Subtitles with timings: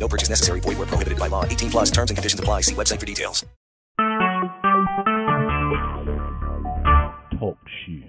[0.00, 0.60] No purchase necessary.
[0.60, 1.44] Void where prohibited by law.
[1.44, 2.62] 18 plus terms and conditions apply.
[2.62, 3.44] See website for details.
[7.38, 8.06] Talk shoes.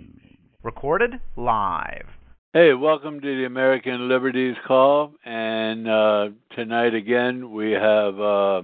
[0.63, 2.07] Recorded live.
[2.53, 8.61] Hey, welcome to the American Liberties Call, and uh, tonight again we have uh,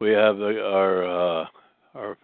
[0.00, 1.46] we have our uh,
[1.94, 2.16] our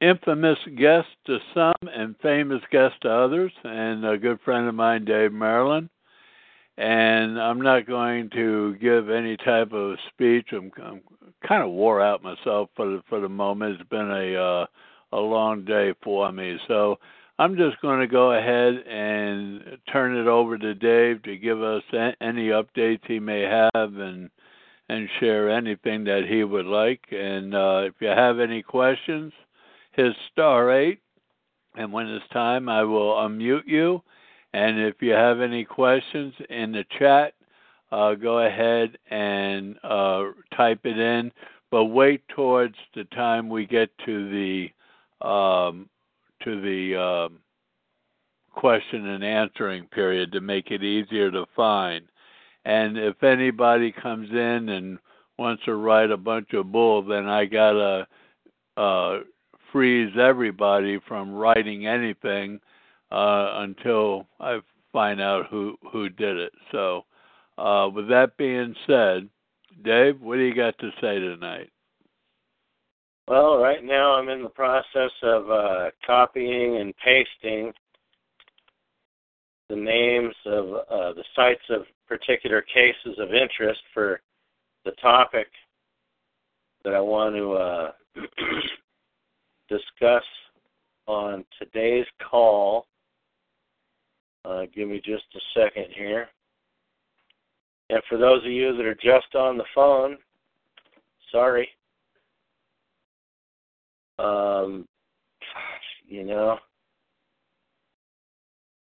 [0.00, 5.04] infamous guest to some and famous guest to others, and a good friend of mine,
[5.04, 5.90] Dave Maryland.
[6.78, 10.48] And I'm not going to give any type of speech.
[10.52, 11.00] I'm, I'm
[11.46, 13.80] kind of wore out myself for the, for the moment.
[13.80, 14.66] It's been a uh,
[15.12, 16.98] a long day for me, so
[17.38, 21.82] I'm just going to go ahead and turn it over to Dave to give us
[22.20, 24.30] any updates he may have and
[24.88, 27.00] and share anything that he would like.
[27.10, 29.32] And uh, if you have any questions,
[29.92, 31.00] his star eight,
[31.74, 34.02] and when it's time, I will unmute you.
[34.56, 37.34] And if you have any questions in the chat,
[37.92, 41.30] uh, go ahead and uh, type it in.
[41.70, 45.90] But wait towards the time we get to the um,
[46.42, 47.40] to the um,
[48.50, 52.06] question and answering period to make it easier to find.
[52.64, 54.98] And if anybody comes in and
[55.38, 58.06] wants to write a bunch of bull, then I gotta
[58.78, 59.18] uh,
[59.70, 62.58] freeze everybody from writing anything
[63.10, 64.60] uh, until I
[64.92, 66.52] find out who who did it.
[66.72, 67.04] So,
[67.58, 69.28] uh, with that being said,
[69.84, 71.70] Dave, what do you got to say tonight?
[73.28, 77.72] Well, right now I'm in the process of uh, copying and pasting
[79.68, 84.20] the names of uh, the sites of particular cases of interest for
[84.84, 85.48] the topic
[86.84, 87.92] that I want to uh,
[89.68, 90.22] discuss
[91.08, 92.86] on today's call.
[94.46, 96.28] Uh, give me just a second here.
[97.90, 100.18] And for those of you that are just on the phone,
[101.32, 101.68] sorry.
[104.18, 104.86] Um,
[106.06, 106.58] you know,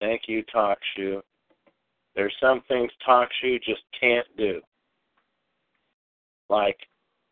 [0.00, 1.22] thank you, TalkShoe.
[2.14, 4.60] There's some things TalkShoe just can't do,
[6.48, 6.78] like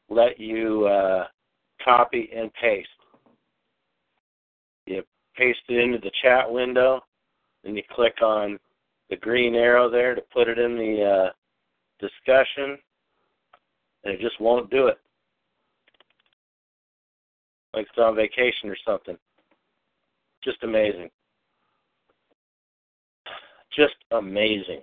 [0.08, 1.26] let you uh,
[1.82, 2.88] copy and paste.
[4.86, 5.02] You
[5.36, 7.00] paste it into the chat window,
[7.64, 8.58] and you click on
[9.10, 11.30] the green arrow there to put it in the uh,
[12.00, 12.78] discussion,
[14.04, 14.98] and it just won't do it
[17.74, 19.16] like it's on vacation or something.
[20.42, 21.10] Just amazing.
[23.76, 24.82] Just amazing.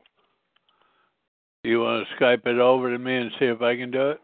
[1.63, 4.21] You want to Skype it over to me and see if I can do it?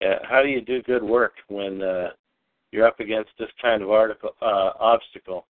[0.00, 0.18] Yeah.
[0.28, 2.10] How do you do good work when uh,
[2.70, 5.46] you're up against this kind of article uh, obstacle?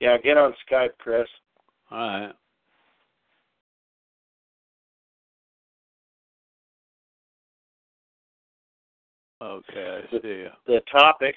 [0.00, 1.26] Yeah, get on Skype, Chris.
[1.90, 2.32] All right.
[9.42, 10.48] Okay, I see you.
[10.66, 11.34] The topic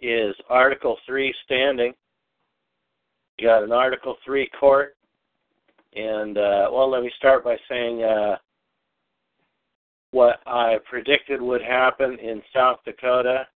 [0.00, 1.92] is Article 3 standing.
[3.38, 4.96] You got an Article 3 court.
[5.94, 8.36] And, uh, well, let me start by saying uh,
[10.12, 13.46] what I predicted would happen in South Dakota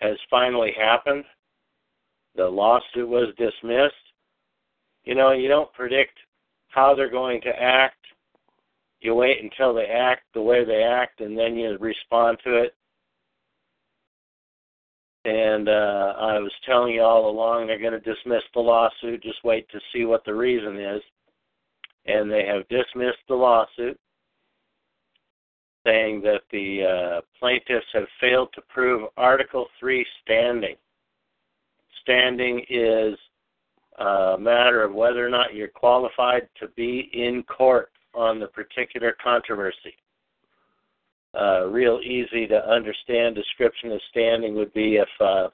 [0.00, 1.24] has finally happened.
[2.36, 3.94] The lawsuit was dismissed.
[5.04, 6.18] You know, you don't predict
[6.68, 7.96] how they're going to act
[9.02, 12.74] you wait until they act the way they act and then you respond to it.
[15.24, 19.22] And uh, I was telling you all along they're going to dismiss the lawsuit.
[19.22, 21.02] Just wait to see what the reason is.
[22.06, 23.98] And they have dismissed the lawsuit,
[25.86, 30.74] saying that the uh, plaintiffs have failed to prove Article 3 standing.
[32.02, 33.16] Standing is
[33.98, 39.16] a matter of whether or not you're qualified to be in court on the particular
[39.22, 39.94] controversy.
[41.38, 45.48] Uh, real easy to understand description of standing would be if uh,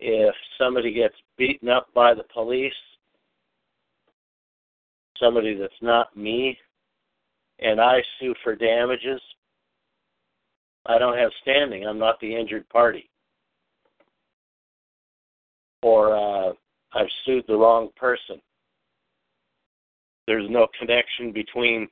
[0.00, 2.72] if somebody gets beaten up by the police,
[5.20, 6.56] somebody that's not me,
[7.58, 9.20] and I sue for damages,
[10.86, 11.86] I don't have standing.
[11.86, 13.08] I'm not the injured party.
[15.82, 16.52] Or uh,
[16.94, 18.40] I've sued the wrong person.
[20.26, 21.88] There's no connection between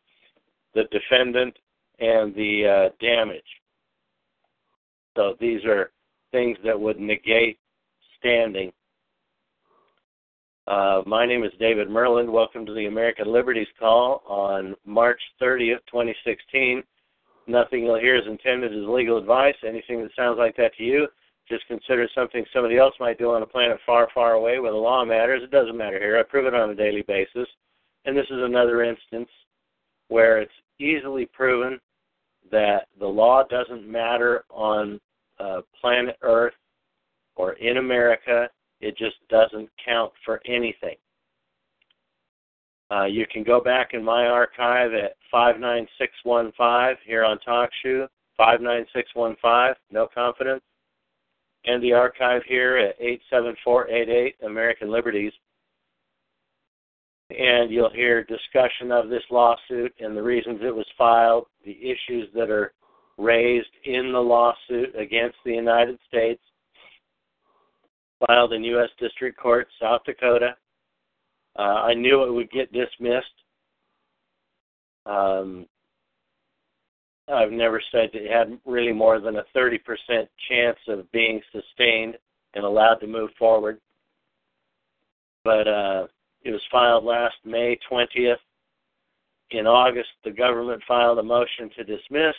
[0.75, 1.57] the defendant
[1.99, 3.43] and the uh, damage.
[5.17, 5.91] So these are
[6.33, 7.59] things that would negate
[8.19, 8.73] standing.
[10.67, 12.31] Uh, my name is David Merlin.
[12.31, 16.83] Welcome to the American Liberties Call on March 30th, 2016.
[17.49, 19.57] Nothing you'll hear is intended as legal advice.
[19.67, 21.09] Anything that sounds like that to you,
[21.51, 24.79] just consider something somebody else might do on a planet far, far away where the
[24.79, 25.43] law matters.
[25.43, 26.19] It doesn't matter here.
[26.19, 27.49] I prove it on a daily basis.
[28.05, 29.29] And this is another instance
[30.09, 31.79] where it's easily proven
[32.51, 35.01] that the law doesn't matter on
[35.39, 36.55] uh, planet Earth
[37.37, 38.49] or in America.
[38.81, 40.97] It just doesn't count for anything.
[42.91, 50.09] Uh, you can go back in my archive at 59615 here on TalkShoe, 59615, no
[50.13, 50.63] confidence,
[51.65, 55.33] and the archive here at 87488, American Liberties.
[57.31, 62.29] And you'll hear discussion of this lawsuit and the reasons it was filed, the issues
[62.35, 62.73] that are
[63.19, 66.43] raised in the lawsuit against the United States,
[68.27, 68.89] filed in U.S.
[68.99, 70.57] District Court, South Dakota.
[71.59, 73.27] Uh, I knew it would get dismissed.
[75.07, 75.67] Um,
[77.33, 79.79] I've never said it had really more than a 30%
[80.49, 82.17] chance of being sustained
[82.55, 83.81] and allowed to move forward.
[85.45, 86.07] But uh,
[86.43, 88.37] it was filed last May 20th.
[89.53, 92.35] In August, the government filed a motion to dismiss.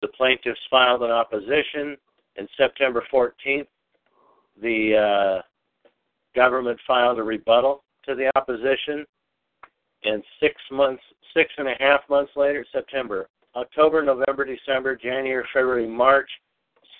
[0.00, 1.96] The plaintiffs filed an opposition.
[2.36, 3.66] And September 14th,
[4.60, 5.42] the uh,
[6.34, 9.04] government filed a rebuttal to the opposition.
[10.04, 11.02] And six months,
[11.34, 16.30] six and a half months later, September, October, November, December, January, February, March,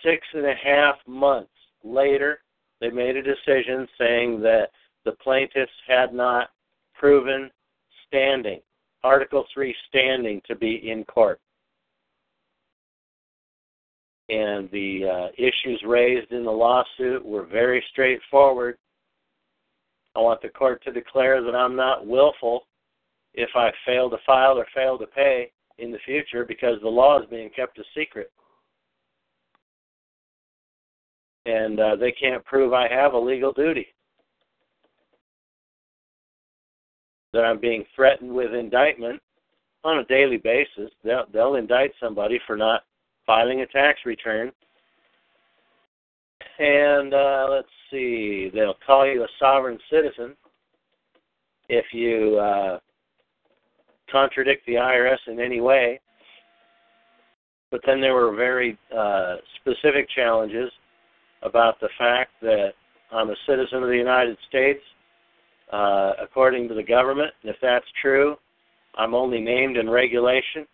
[0.04, 1.50] six and a half months
[1.82, 2.40] later,
[2.80, 4.70] they made a decision saying that
[5.04, 6.50] the plaintiffs had not
[6.94, 7.50] proven
[8.06, 8.60] standing,
[9.02, 11.40] Article 3 standing to be in court.
[14.28, 18.78] And the uh, issues raised in the lawsuit were very straightforward.
[20.14, 22.64] I want the court to declare that I'm not willful
[23.34, 27.20] if I fail to file or fail to pay in the future because the law
[27.20, 28.30] is being kept a secret.
[31.46, 33.86] And uh, they can't prove I have a legal duty.
[37.32, 39.20] That I'm being threatened with indictment
[39.84, 40.90] on a daily basis.
[41.02, 42.82] They'll, they'll indict somebody for not
[43.26, 44.52] filing a tax return.
[46.58, 50.36] And uh, let's see, they'll call you a sovereign citizen
[51.68, 52.78] if you uh,
[54.12, 56.00] contradict the IRS in any way.
[57.70, 60.70] But then there were very uh, specific challenges
[61.42, 62.72] about the fact that
[63.10, 64.80] I'm a citizen of the United States,
[65.72, 67.30] uh, according to the government.
[67.42, 68.36] And if that's true,
[68.96, 70.66] I'm only named in regulation.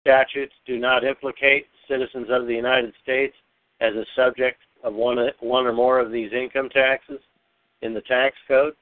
[0.00, 3.34] Statutes do not implicate citizens of the United States
[3.80, 7.20] as a subject of one, one or more of these income taxes
[7.82, 8.74] in the tax code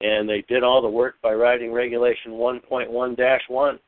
[0.00, 3.78] and they did all the work by writing Regulation 1.1-1.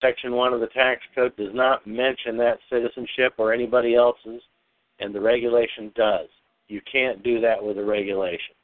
[0.00, 4.40] Section 1 of the tax code does not mention that citizenship or anybody else's,
[4.98, 6.28] and the regulation does.
[6.68, 8.54] You can't do that with a regulation.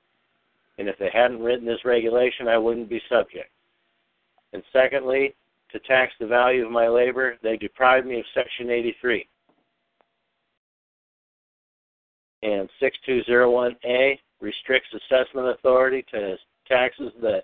[0.79, 3.51] And if they hadn't written this regulation, I wouldn't be subject.
[4.53, 5.35] And secondly,
[5.73, 9.27] to tax the value of my labor, they deprived me of Section 83.
[12.43, 16.37] And 6201A restricts assessment authority to
[16.69, 17.43] taxes that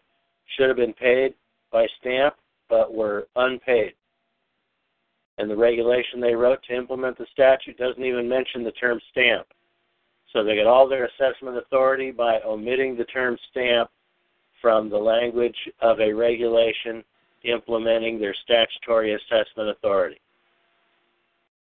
[0.57, 1.35] should have been paid
[1.73, 2.35] by stamp
[2.69, 3.93] but were unpaid.
[5.39, 9.47] And the regulation they wrote to implement the statute doesn't even mention the term stamp.
[10.33, 13.91] So they get all their assessment authority by omitting the term stamp
[14.61, 17.03] from the language of a regulation
[17.45, 20.21] implementing their statutory assessment authority.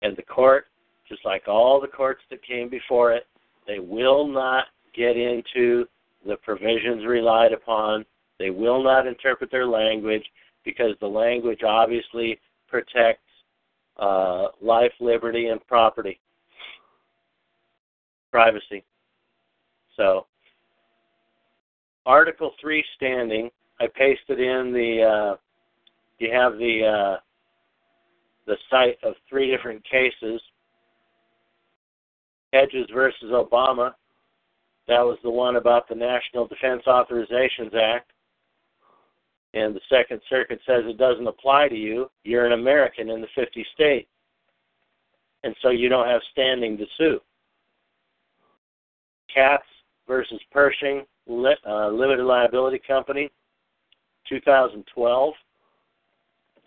[0.02, 0.66] And the court,
[1.08, 3.28] just like all the courts that came before it,
[3.68, 4.66] they will not
[4.98, 5.86] get into
[6.26, 8.06] the provisions relied upon.
[8.40, 10.26] They will not interpret their language
[10.66, 13.22] because the language obviously protects
[13.98, 16.20] uh, life, liberty, and property,
[18.32, 18.84] privacy.
[19.96, 20.26] So,
[22.06, 23.50] Article 3 standing,
[23.80, 25.36] I pasted in the, uh,
[26.20, 27.20] you have the, uh,
[28.46, 30.42] the site of three different cases
[32.54, 33.94] Hedges versus Obama,
[34.88, 38.12] that was the one about the National Defense Authorizations Act.
[39.54, 42.10] And the Second Circuit says it doesn't apply to you.
[42.24, 44.10] You're an American in the 50 states.
[45.44, 47.20] And so you don't have standing to sue.
[49.34, 49.64] Katz
[50.08, 53.30] versus Pershing uh, Limited Liability Company.
[54.30, 55.34] 2012,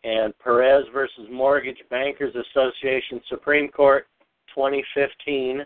[0.04, 4.06] and Perez versus Mortgage Bankers Association Supreme Court
[4.54, 5.64] 2015.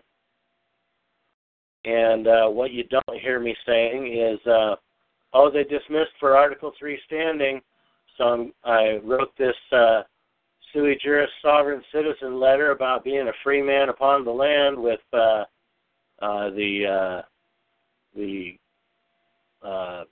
[1.84, 4.76] And uh, what you don't hear me saying is, uh,
[5.34, 7.60] oh, they dismissed for Article 3 standing.
[8.16, 10.02] So I'm, i wrote this uh,
[10.72, 15.44] sui juris sovereign citizen letter about being a free man upon the land with uh,
[16.20, 17.22] uh, the uh,
[18.16, 18.56] the
[19.62, 20.04] uh,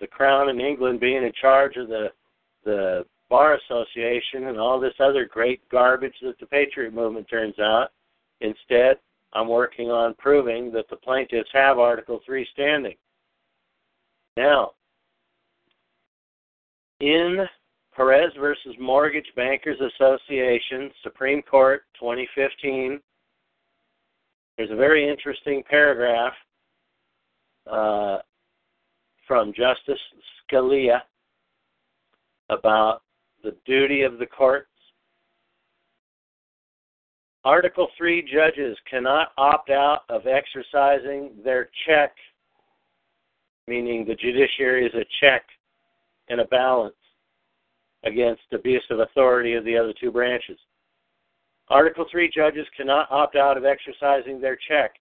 [0.00, 2.08] the crown in England being in charge of the
[2.64, 7.88] the bar association and all this other great garbage that the patriot movement turns out.
[8.40, 8.96] Instead,
[9.32, 12.96] I'm working on proving that the plaintiffs have Article 3 standing.
[14.36, 14.72] Now,
[17.00, 17.46] in
[17.94, 23.00] Perez versus Mortgage Bankers Association, Supreme Court, 2015.
[24.56, 26.32] There's a very interesting paragraph
[27.70, 28.18] uh,
[29.26, 30.00] from Justice
[30.50, 31.00] Scalia
[32.48, 33.02] about
[33.42, 34.69] the duty of the courts.
[37.44, 42.14] Article 3 judges cannot opt out of exercising their check,
[43.66, 45.42] meaning the judiciary is a check
[46.28, 46.94] and a balance
[48.04, 50.58] against abuse of authority of the other two branches.
[51.68, 54.92] Article 3 judges cannot opt out of exercising their check.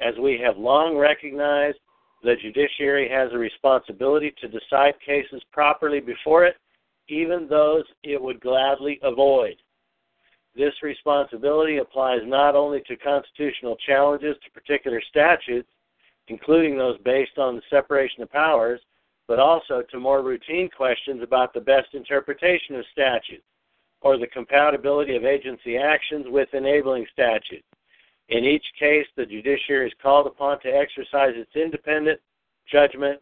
[0.00, 1.78] As we have long recognized,
[2.24, 6.56] the judiciary has a responsibility to decide cases properly before it,
[7.08, 9.54] even those it would gladly avoid.
[10.56, 15.68] This responsibility applies not only to constitutional challenges to particular statutes,
[16.28, 18.80] including those based on the separation of powers,
[19.26, 23.44] but also to more routine questions about the best interpretation of statutes
[24.02, 27.66] or the compatibility of agency actions with enabling statutes.
[28.28, 32.20] In each case, the judiciary is called upon to exercise its independent
[32.70, 33.20] judgment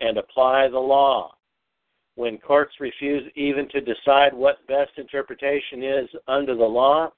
[0.00, 1.35] and apply the law.
[2.16, 7.12] When courts refuse even to decide what best interpretation is under the law,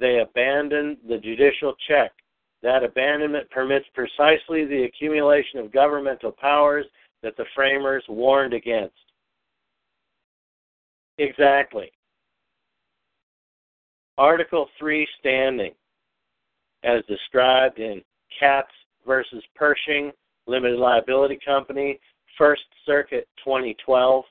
[0.00, 2.12] they abandon the judicial check.
[2.62, 6.86] That abandonment permits precisely the accumulation of governmental powers
[7.22, 8.94] that the framers warned against.
[11.18, 11.92] Exactly.
[14.16, 15.72] Article 3 standing,
[16.84, 18.02] as described in
[18.38, 18.72] Katz
[19.06, 20.10] versus Pershing
[20.46, 21.98] Limited Liability Company,
[22.38, 24.24] First Circuit 2012.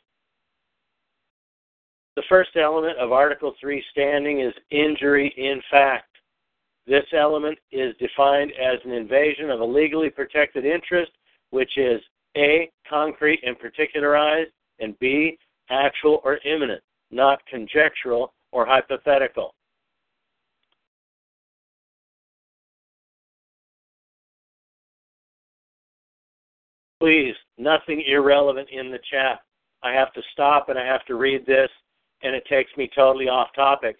[2.16, 6.08] The first element of Article 3 standing is injury in fact.
[6.88, 11.12] This element is defined as an invasion of a legally protected interest,
[11.52, 12.02] which is
[12.36, 15.38] a, concrete and particularized, and B,
[15.70, 16.82] actual or imminent,
[17.12, 19.54] not conjectural or hypothetical.
[27.02, 29.40] Please, nothing irrelevant in the chat.
[29.82, 31.70] I have to stop and I have to read this,
[32.22, 33.98] and it takes me totally off topic.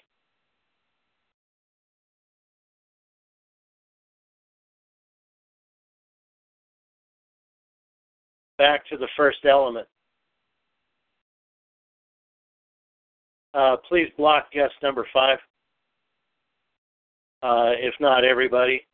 [8.62, 9.88] back to the first element.
[13.56, 15.40] Uh, please block guest number five.
[17.42, 18.86] Uh, if not everybody.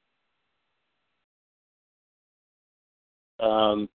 [3.41, 3.89] Um,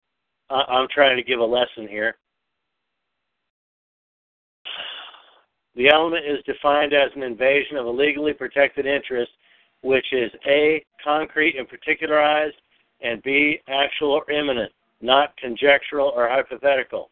[0.52, 2.16] I- am trying to give a lesson here.
[5.75, 9.32] The element is defined as an invasion of a legally protected interest,
[9.80, 12.56] which is A, concrete and particularized,
[13.00, 17.11] and B, actual or imminent not conjectural or hypothetical.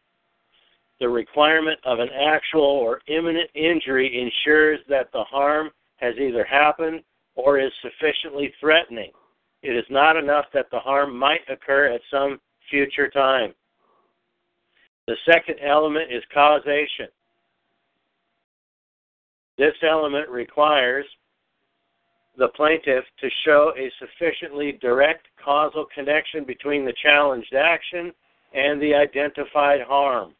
[0.99, 7.03] The requirement of an actual or imminent injury ensures that the harm has either happened
[7.35, 9.11] or is sufficiently threatening.
[9.61, 12.39] It is not enough that the harm might occur at some
[12.71, 13.53] future time.
[15.07, 17.07] The second element is causation.
[19.57, 21.05] This element requires
[22.37, 28.11] the plaintiff to show a sufficiently direct causal connection between the challenged action
[28.53, 30.33] and the identified harm.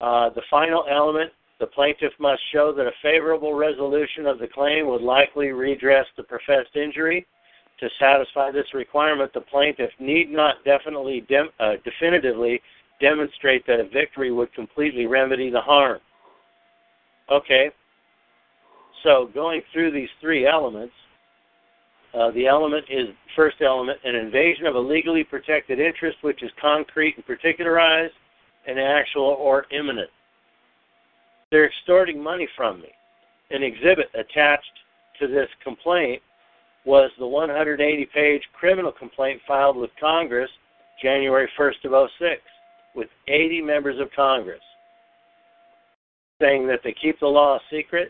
[0.00, 4.86] Uh, the final element, the plaintiff must show that a favorable resolution of the claim
[4.86, 7.26] would likely redress the professed injury.
[7.80, 12.60] To satisfy this requirement, the plaintiff need not definitely dem- uh, definitively
[13.00, 16.00] demonstrate that a victory would completely remedy the harm.
[17.30, 17.70] Okay,
[19.04, 20.94] so going through these three elements,
[22.14, 26.50] uh, the element is first element an invasion of a legally protected interest, which is
[26.60, 28.14] concrete and particularized,
[28.66, 30.10] and actual or imminent.
[31.50, 32.88] They're extorting money from me.
[33.50, 34.64] An exhibit attached
[35.20, 36.22] to this complaint
[36.88, 40.48] was the 180 page criminal complaint filed with Congress
[41.02, 42.40] January 1st of 06,
[42.94, 44.62] with 80 members of Congress
[46.40, 48.08] saying that they keep the law secret.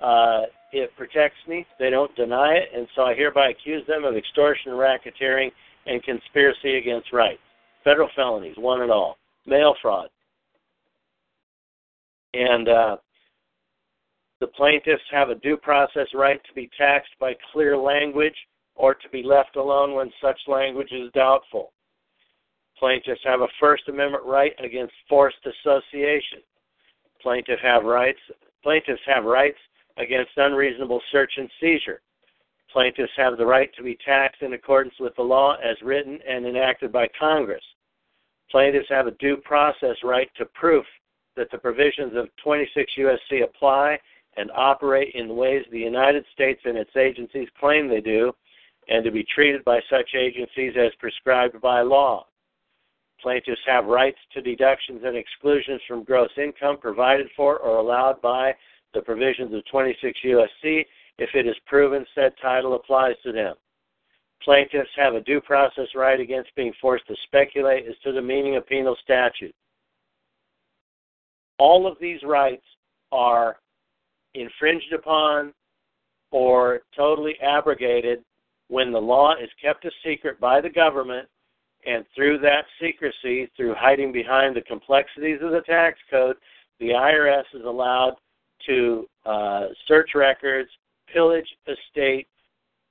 [0.00, 1.66] Uh, it protects me.
[1.80, 5.50] They don't deny it, and so I hereby accuse them of extortion, racketeering,
[5.86, 7.40] and conspiracy against rights.
[7.82, 9.16] Federal felonies, one and all.
[9.46, 10.08] Mail fraud.
[12.34, 12.96] And uh,
[14.40, 18.36] the plaintiffs have a due process right to be taxed by clear language
[18.74, 21.72] or to be left alone when such language is doubtful.
[22.78, 26.40] Plaintiffs have a First Amendment right against forced association.
[27.22, 28.18] Plaintiffs have rights.
[28.62, 29.58] Plaintiffs have rights
[29.96, 32.02] against unreasonable search and seizure.
[32.70, 36.44] Plaintiffs have the right to be taxed in accordance with the law as written and
[36.44, 37.64] enacted by Congress.
[38.50, 40.84] Plaintiffs have a due process right to proof
[41.36, 43.98] that the provisions of 26 USC apply
[44.36, 48.32] and operate in the ways the United States and its agencies claim they do,
[48.88, 52.26] and to be treated by such agencies as prescribed by law.
[53.20, 58.54] Plaintiffs have rights to deductions and exclusions from gross income provided for or allowed by
[58.94, 60.84] the provisions of 26 USC
[61.18, 63.54] if it is proven said title applies to them.
[64.42, 68.56] Plaintiffs have a due process right against being forced to speculate as to the meaning
[68.56, 69.54] of penal statute.
[71.58, 72.64] All of these rights
[73.12, 73.56] are
[74.40, 75.52] infringed upon
[76.30, 78.22] or totally abrogated
[78.68, 81.28] when the law is kept a secret by the government
[81.86, 86.36] and through that secrecy, through hiding behind the complexities of the tax code,
[86.80, 88.16] the IRS is allowed
[88.66, 90.68] to uh, search records,
[91.12, 92.26] pillage estate,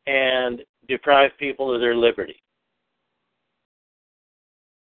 [0.07, 2.41] and deprive people of their liberty.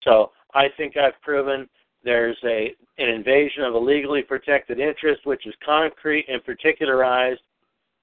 [0.04, 1.68] So I think I've proven
[2.06, 7.40] there's a an invasion of a legally protected interest which is concrete and particularized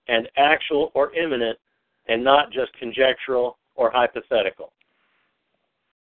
[0.07, 1.57] and actual or imminent
[2.09, 4.73] and not just conjectural or hypothetical.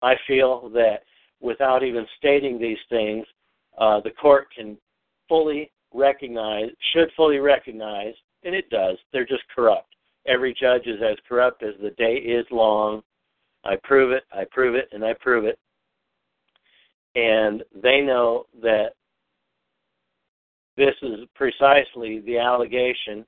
[0.02, 1.04] I feel that
[1.40, 3.24] without even stating these things,
[3.78, 4.76] uh, the court can
[5.28, 9.94] fully recognize, should fully recognize, and it does, they're just corrupt.
[10.26, 13.02] Every judge is as corrupt as the day is long.
[13.64, 15.58] I prove it, I prove it, and I prove it.
[17.14, 18.90] And they know that
[20.76, 23.24] this is precisely the allegation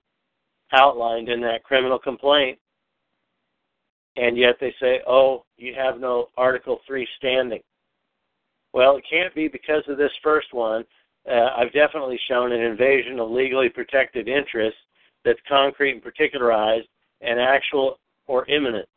[0.73, 2.59] outlined in that criminal complaint.
[4.17, 7.61] And yet they say, oh, you have no Article 3 standing.
[8.73, 10.85] Well, it can't be because of this first one.
[11.31, 14.79] Uh, I've definitely shown an invasion of legally protected interests
[15.25, 16.89] that's concrete and particularized
[17.21, 18.89] and actual or imminent.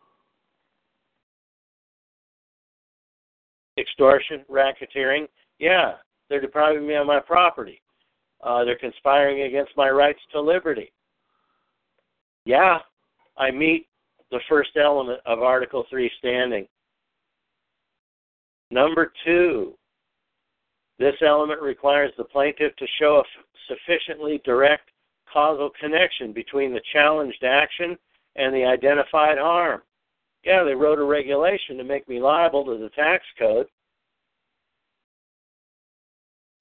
[3.80, 5.28] Extortion, racketeering,
[5.60, 5.94] yeah,
[6.30, 7.82] they're depriving me of my property.
[8.42, 10.92] Uh, they're conspiring against my rights to liberty.
[12.46, 12.80] Yeah,
[13.38, 13.88] I meet
[14.32, 16.68] the first element of Article 3 standing.
[18.72, 19.74] Number two,
[21.00, 24.90] this element requires the plaintiff to show a sufficiently direct
[25.32, 27.98] causal connection between the challenged action
[28.36, 29.82] and the identified harm.
[30.44, 33.68] Yeah, they wrote a regulation to make me liable to the tax code.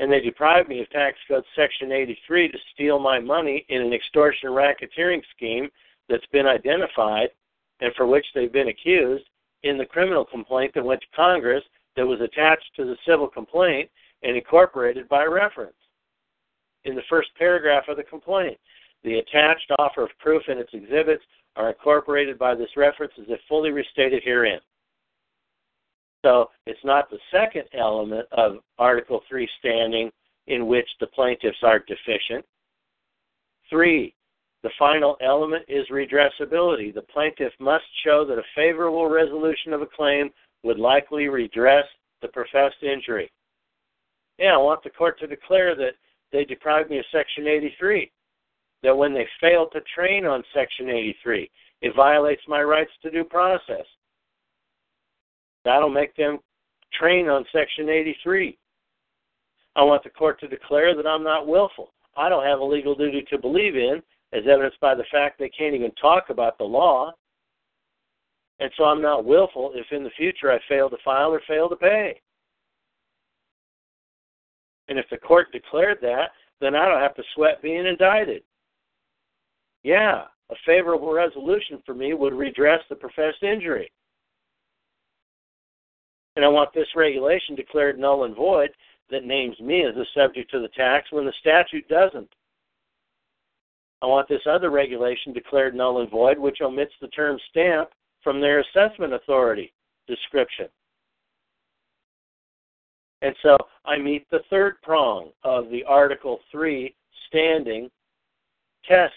[0.01, 3.93] And they deprived me of tax code section 83 to steal my money in an
[3.93, 5.69] extortion racketeering scheme
[6.09, 7.29] that's been identified
[7.81, 9.25] and for which they've been accused
[9.63, 11.65] in the criminal complaint that went to Congress
[11.97, 13.91] that was attached to the civil complaint
[14.23, 15.75] and incorporated by reference
[16.85, 18.59] in the first paragraph of the complaint.
[19.05, 21.23] The attached offer of proof and its exhibits
[21.59, 24.61] are incorporated by this reference as if fully restated herein.
[26.25, 30.11] So it's not the second element of Article 3 standing
[30.47, 32.45] in which the plaintiffs are deficient.
[33.69, 34.15] Three,
[34.63, 36.95] the final element is redressability.
[36.95, 40.31] The plaintiff must show that a favorable resolution of a claim
[40.63, 41.85] would likely redress
[42.23, 43.31] the professed injury.
[44.39, 45.93] Yeah, I want the court to declare that
[46.33, 48.11] they deprived me of Section 83,
[48.83, 51.51] that when they fail to train on Section 83,
[51.83, 53.85] it violates my rights to due process.
[55.65, 56.39] That'll make them
[56.99, 58.57] train on Section 83.
[59.77, 61.93] I want the court to declare that I'm not willful.
[62.17, 65.51] I don't have a legal duty to believe in, as evidenced by the fact they
[65.51, 67.13] can't even talk about the law.
[68.61, 71.69] And so I'm not willful if in the future I fail to file or fail
[71.69, 72.21] to pay.
[74.89, 78.43] And if the court declared that, then I don't have to sweat being indicted.
[79.83, 83.91] Yeah, a favorable resolution for me would redress the professed injury.
[86.37, 88.71] And I want this regulation declared null and void
[89.11, 92.29] that names me as the subject to the tax when the statute doesn't.
[94.01, 97.91] I want this other regulation declared null and void, which omits the term stamp
[98.23, 99.73] from their assessment authority
[100.07, 100.69] description.
[103.23, 106.95] And so I meet the third prong of the Article 3
[107.27, 107.91] standing
[108.87, 109.13] test.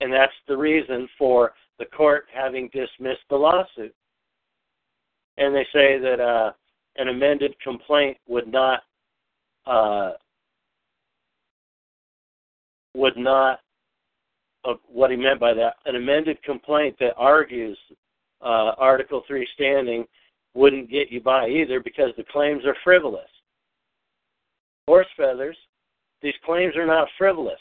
[0.00, 3.94] And that's the reason for the court having dismissed the lawsuit.
[5.36, 6.52] And they say that uh,
[6.96, 8.82] an amended complaint would not
[9.66, 10.12] uh,
[12.94, 13.60] would not
[14.64, 17.78] uh, what he meant by that an amended complaint that argues
[18.40, 20.04] uh, Article Three standing
[20.54, 23.28] wouldn't get you by either because the claims are frivolous.
[24.88, 25.56] Horse feathers,
[26.22, 27.60] these claims are not frivolous.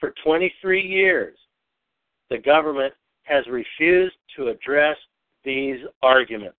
[0.00, 1.36] For 23 years,
[2.30, 2.92] the government
[3.24, 4.96] has refused to address
[5.44, 6.56] these arguments.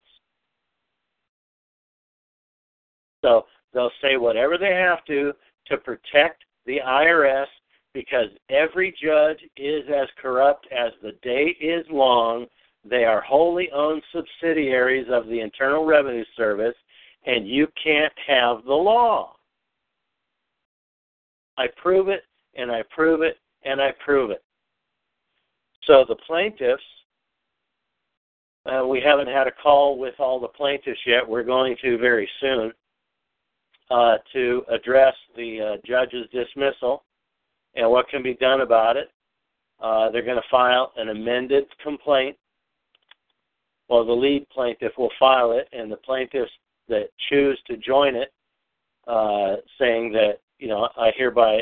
[3.24, 5.34] So they'll say whatever they have to
[5.68, 7.48] to protect the IRS
[7.94, 12.46] because every judge is as corrupt as the day is long.
[12.88, 16.76] They are wholly owned subsidiaries of the Internal Revenue Service,
[17.26, 19.34] and you can't have the law.
[21.58, 22.24] I prove it,
[22.56, 24.44] and I prove it, and I prove it.
[25.88, 26.84] So the plaintiffs,
[28.66, 31.28] uh, we haven't had a call with all the plaintiffs yet.
[31.28, 32.72] We're going to very soon
[33.92, 37.04] uh, to address the uh, judge's dismissal
[37.76, 39.12] and what can be done about it.
[39.80, 42.36] Uh, they're going to file an amended complaint.
[43.90, 46.52] Well, the lead plaintiff will file it, and the plaintiffs
[46.88, 48.34] that choose to join it,
[49.08, 51.62] uh, saying that you know I hereby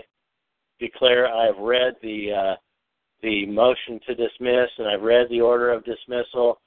[0.79, 2.55] declare I have read the uh,
[3.23, 6.59] the motion to dismiss, and I've read the order of dismissal,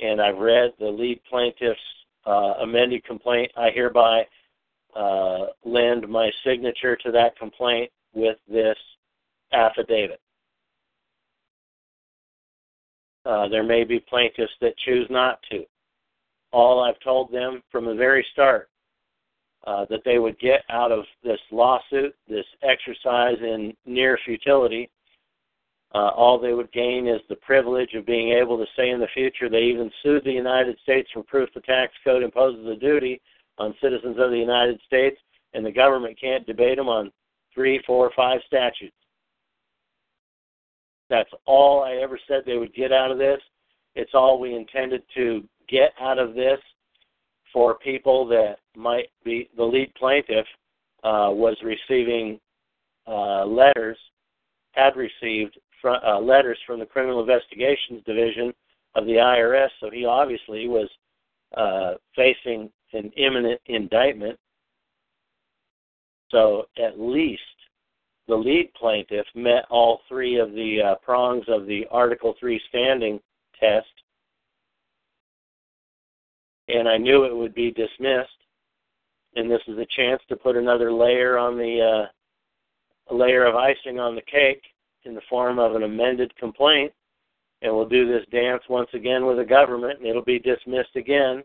[0.00, 1.78] and I've read the lead plaintiff's
[2.26, 3.52] uh, amended complaint.
[3.56, 4.26] I hereby
[4.96, 8.76] uh, lend my signature to that complaint with this
[9.52, 10.20] affidavit.
[13.24, 15.64] Uh, there may be plaintiffs that choose not to.
[16.52, 18.70] All I've told them from the very start
[19.66, 24.88] uh, that they would get out of this lawsuit, this exercise in near futility,
[25.94, 29.08] uh, all they would gain is the privilege of being able to say in the
[29.14, 33.20] future they even sued the United States for proof the tax code imposes a duty
[33.58, 35.18] on citizens of the United States,
[35.54, 37.10] and the government can't debate them on
[37.54, 38.94] three, four, five statutes.
[41.10, 43.40] That's all I ever said they would get out of this.
[43.94, 46.60] It's all we intended to get out of this
[47.52, 50.46] for people that might be the lead plaintiff
[51.02, 52.38] uh, was receiving
[53.06, 53.96] uh, letters,
[54.72, 58.52] had received uh, letters from the Criminal Investigations Division
[58.94, 60.88] of the IRS, so he obviously was
[61.56, 64.38] uh, facing an imminent indictment.
[66.30, 67.42] So at least
[68.26, 73.20] the lead plaintiff met all three of the uh, prongs of the Article 3 standing
[73.58, 73.86] test.
[76.68, 78.28] And I knew it would be dismissed.
[79.36, 82.08] And this is a chance to put another layer on the
[83.10, 84.62] uh, layer of icing on the cake
[85.08, 86.92] in the form of an amended complaint.
[87.62, 91.42] And we'll do this dance once again with the government, and it'll be dismissed again.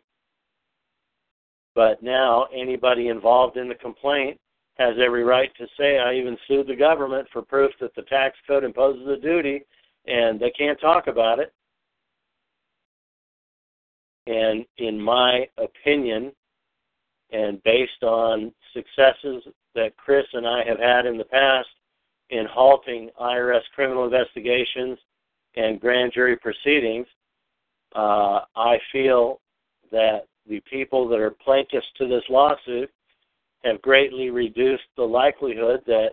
[1.74, 4.40] But now anybody involved in the complaint
[4.78, 8.38] has every right to say, I even sued the government for proof that the tax
[8.46, 9.64] code imposes a duty,
[10.06, 11.52] and they can't talk about it.
[14.28, 16.32] And in my opinion,
[17.32, 19.44] and based on successes
[19.76, 21.68] that Chris and I have had in the past
[22.30, 24.98] in halting IRS criminal investigations
[25.56, 27.08] and grand jury proceedings,
[27.96, 29.40] uh, I feel
[29.92, 32.90] that the people that are plaintiffs to this lawsuit
[33.64, 36.10] have greatly reduced the likelihood that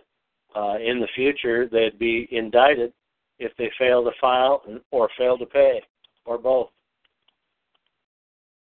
[0.55, 2.93] uh, in the future they'd be indicted
[3.39, 5.81] if they fail to file or fail to pay,
[6.25, 6.69] or both.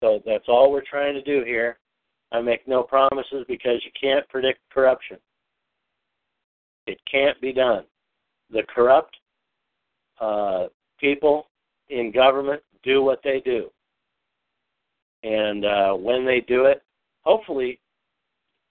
[0.01, 1.77] So that's all we're trying to do here.
[2.31, 5.17] I make no promises because you can't predict corruption.
[6.87, 7.83] It can't be done.
[8.51, 9.15] The corrupt
[10.19, 10.67] uh,
[10.99, 11.47] people
[11.89, 13.69] in government do what they do.
[15.23, 16.81] And uh, when they do it,
[17.23, 17.79] hopefully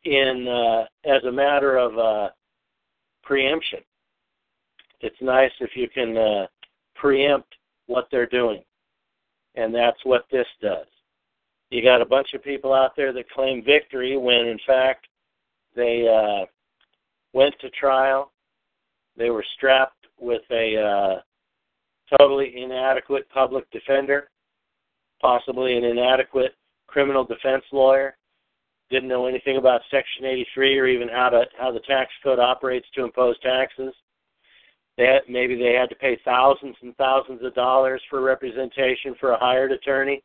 [0.04, 2.28] in uh, as a matter of uh,
[3.22, 3.80] preemption.
[5.00, 6.46] It's nice if you can uh,
[6.94, 7.54] preempt
[7.86, 8.62] what they're doing,
[9.54, 10.86] and that's what this does.
[11.70, 15.06] You got a bunch of people out there that claim victory when, in fact,
[15.76, 16.46] they uh,
[17.32, 18.32] went to trial.
[19.16, 21.20] They were strapped with a uh,
[22.16, 24.30] totally inadequate public defender,
[25.20, 26.54] possibly an inadequate
[26.86, 28.16] criminal defense lawyer,
[28.90, 32.86] didn't know anything about Section 83 or even how to how the tax code operates
[32.94, 33.94] to impose taxes.
[34.96, 39.32] They had, maybe they had to pay thousands and thousands of dollars for representation for
[39.32, 40.22] a hired attorney.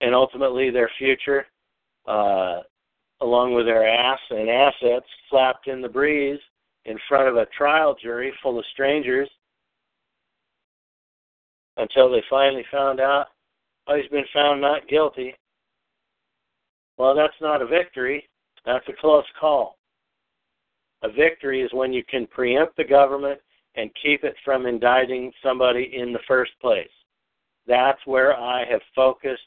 [0.00, 1.46] and ultimately their future,
[2.06, 2.60] uh,
[3.20, 6.40] along with their ass and assets, flapped in the breeze
[6.86, 9.28] in front of a trial jury full of strangers
[11.76, 13.26] until they finally found out,
[13.86, 15.34] oh, he's been found not guilty.
[16.98, 18.28] Well, that's not a victory.
[18.66, 19.78] That's a close call.
[21.02, 23.40] A victory is when you can preempt the government
[23.76, 26.90] and keep it from indicting somebody in the first place.
[27.66, 29.40] That's where I have focused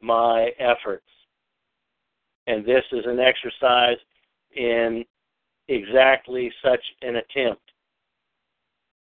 [0.00, 1.04] my efforts.
[2.46, 3.96] And this is an exercise
[4.54, 5.04] in
[5.68, 7.62] exactly such an attempt.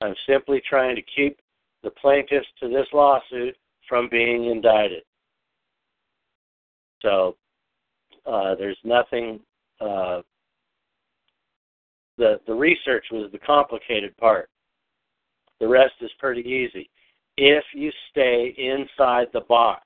[0.02, 1.40] I'm simply trying to keep
[1.84, 3.56] the plaintiffs to this lawsuit
[3.88, 5.04] from being indicted.
[7.02, 7.36] So
[8.26, 9.40] uh, there's nothing.
[9.80, 10.22] Uh,
[12.18, 14.50] the the research was the complicated part.
[15.60, 16.90] The rest is pretty easy.
[17.38, 19.84] If you stay inside the box,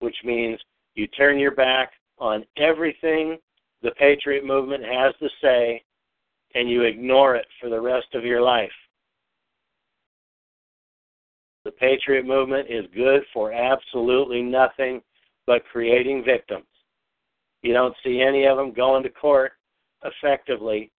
[0.00, 0.60] which means
[0.94, 3.38] you turn your back on everything
[3.82, 5.82] the Patriot movement has to say
[6.54, 8.70] and you ignore it for the rest of your life.
[11.64, 15.02] The Patriot movement is good for absolutely nothing
[15.46, 16.66] but creating victims.
[17.62, 19.52] You don't see any of them going to court
[20.04, 20.90] effectively.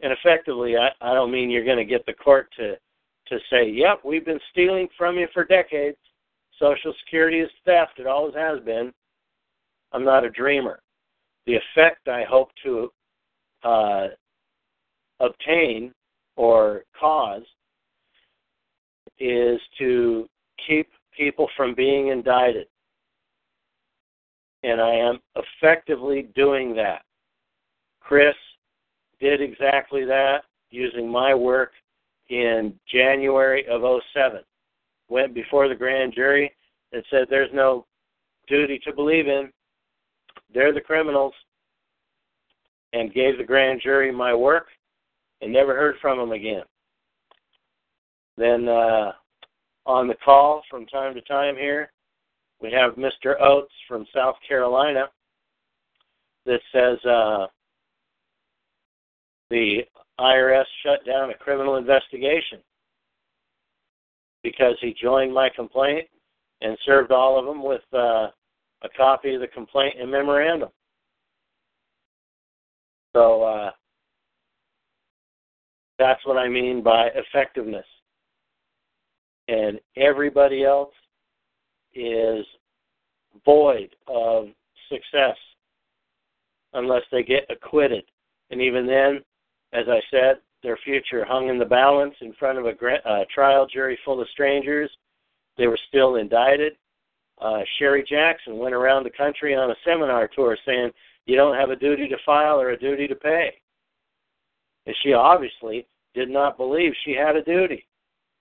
[0.00, 2.74] And effectively, I, I don't mean you're going to get the court to,
[3.28, 5.96] to say, yep, we've been stealing from you for decades.
[6.58, 7.98] Social Security is theft.
[7.98, 8.92] It always has been.
[9.92, 10.80] I'm not a dreamer.
[11.46, 12.90] The effect I hope to
[13.62, 14.08] uh,
[15.20, 15.92] obtain
[16.36, 17.42] or cause
[19.18, 20.28] is to
[20.66, 22.66] keep people from being indicted.
[24.62, 27.02] And I am effectively doing that.
[28.00, 28.34] Chris
[29.20, 31.72] did exactly that using my work
[32.28, 34.40] in January of 07.
[35.08, 36.52] Went before the grand jury
[36.92, 37.86] and said there's no
[38.48, 39.50] duty to believe in.
[40.52, 41.34] They're the criminals.
[42.92, 44.68] And gave the grand jury my work
[45.42, 46.62] and never heard from them again.
[48.38, 49.12] Then uh,
[49.84, 51.90] on the call from time to time here,
[52.60, 53.38] we have Mr.
[53.40, 55.10] Oates from South Carolina
[56.46, 57.46] that says uh,
[59.50, 59.80] the
[60.18, 62.60] IRS shut down a criminal investigation
[64.42, 66.06] because he joined my complaint
[66.62, 68.28] and served all of them with uh,
[68.82, 70.68] a copy of the complaint and memorandum.
[73.14, 73.70] So uh,
[75.98, 77.86] that's what I mean by effectiveness.
[79.48, 80.92] And everybody else
[81.94, 82.44] is
[83.44, 84.48] void of
[84.90, 85.36] success
[86.74, 88.04] unless they get acquitted.
[88.50, 89.22] And even then,
[89.72, 93.66] as I said, their future hung in the balance in front of a uh, trial
[93.66, 94.90] jury full of strangers.
[95.56, 96.74] They were still indicted.
[97.40, 100.90] Uh, Sherry Jackson went around the country on a seminar tour saying,
[101.26, 103.50] You don't have a duty to file or a duty to pay.
[104.86, 107.84] And she obviously did not believe she had a duty.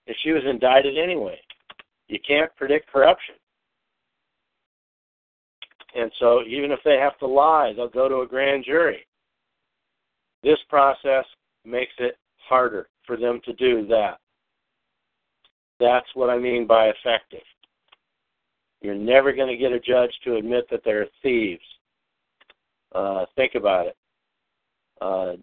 [0.08, 1.40] And she was indicted anyway.
[2.08, 3.36] You can't predict corruption.
[5.96, 9.06] And so even if they have to lie, they'll go to a grand jury.
[10.44, 11.26] This process
[11.64, 14.20] makes it harder for them to do that.
[15.80, 17.42] That's what I mean by effective.
[18.86, 21.64] You're never going to get a judge to admit that they're thieves.
[22.94, 23.98] Uh, think about it.
[25.02, 25.34] Uh,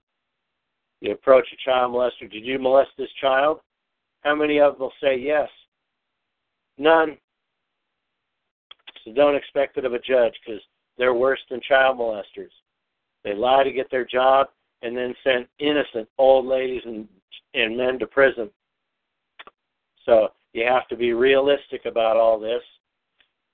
[1.00, 2.30] you approach a child molester.
[2.30, 3.58] Did you molest this child?
[4.20, 5.48] How many of them will say yes?
[6.78, 7.16] None.
[9.04, 10.62] So don't expect it of a judge because
[10.96, 12.52] they're worse than child molesters.
[13.24, 14.46] They lie to get their job
[14.82, 17.08] and then send innocent old ladies and,
[17.54, 18.50] and men to prison.
[20.06, 22.62] So you have to be realistic about all this.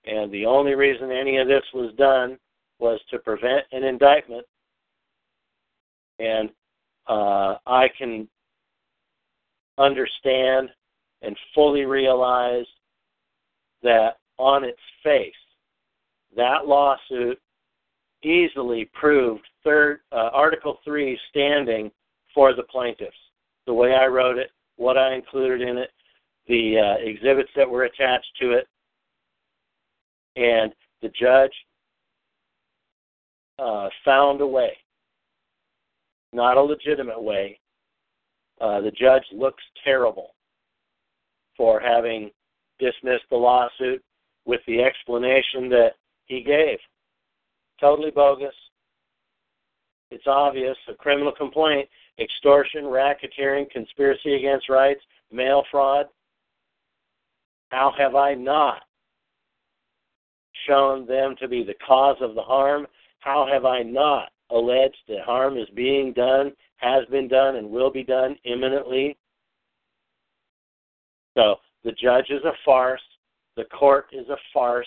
[0.09, 2.39] And the only reason any of this was done
[2.79, 4.47] was to prevent an indictment.
[6.19, 6.49] And
[7.07, 8.27] uh, I can
[9.77, 10.71] understand
[11.21, 12.65] and fully realize
[13.83, 15.33] that on its face,
[16.37, 17.39] that lawsuit
[18.23, 21.91] easily proved third uh, Article Three standing
[22.35, 23.17] for the plaintiffs.
[23.67, 25.91] The way I wrote it, what I included in it,
[26.47, 28.67] the uh, exhibits that were attached to it,
[30.39, 30.73] and
[31.03, 31.53] the judge
[33.59, 34.71] uh, found a way,
[36.33, 37.59] not a legitimate way.
[38.61, 40.31] Uh, the judge looks terrible
[41.57, 42.31] for having
[42.79, 44.03] dismissed the lawsuit
[44.45, 45.91] with the explanation that
[46.27, 46.79] he gave.
[47.81, 48.55] Totally bogus.
[50.11, 56.07] It's obvious a criminal complaint, extortion, racketeering, conspiracy against rights, mail fraud.
[57.71, 58.83] How have I not
[60.67, 62.87] shown them to be the cause of the harm?
[63.21, 67.91] How have I not alleged that harm is being done, has been done, and will
[67.91, 69.17] be done imminently?
[71.37, 73.03] So the judge is a farce.
[73.57, 74.87] The court is a farce.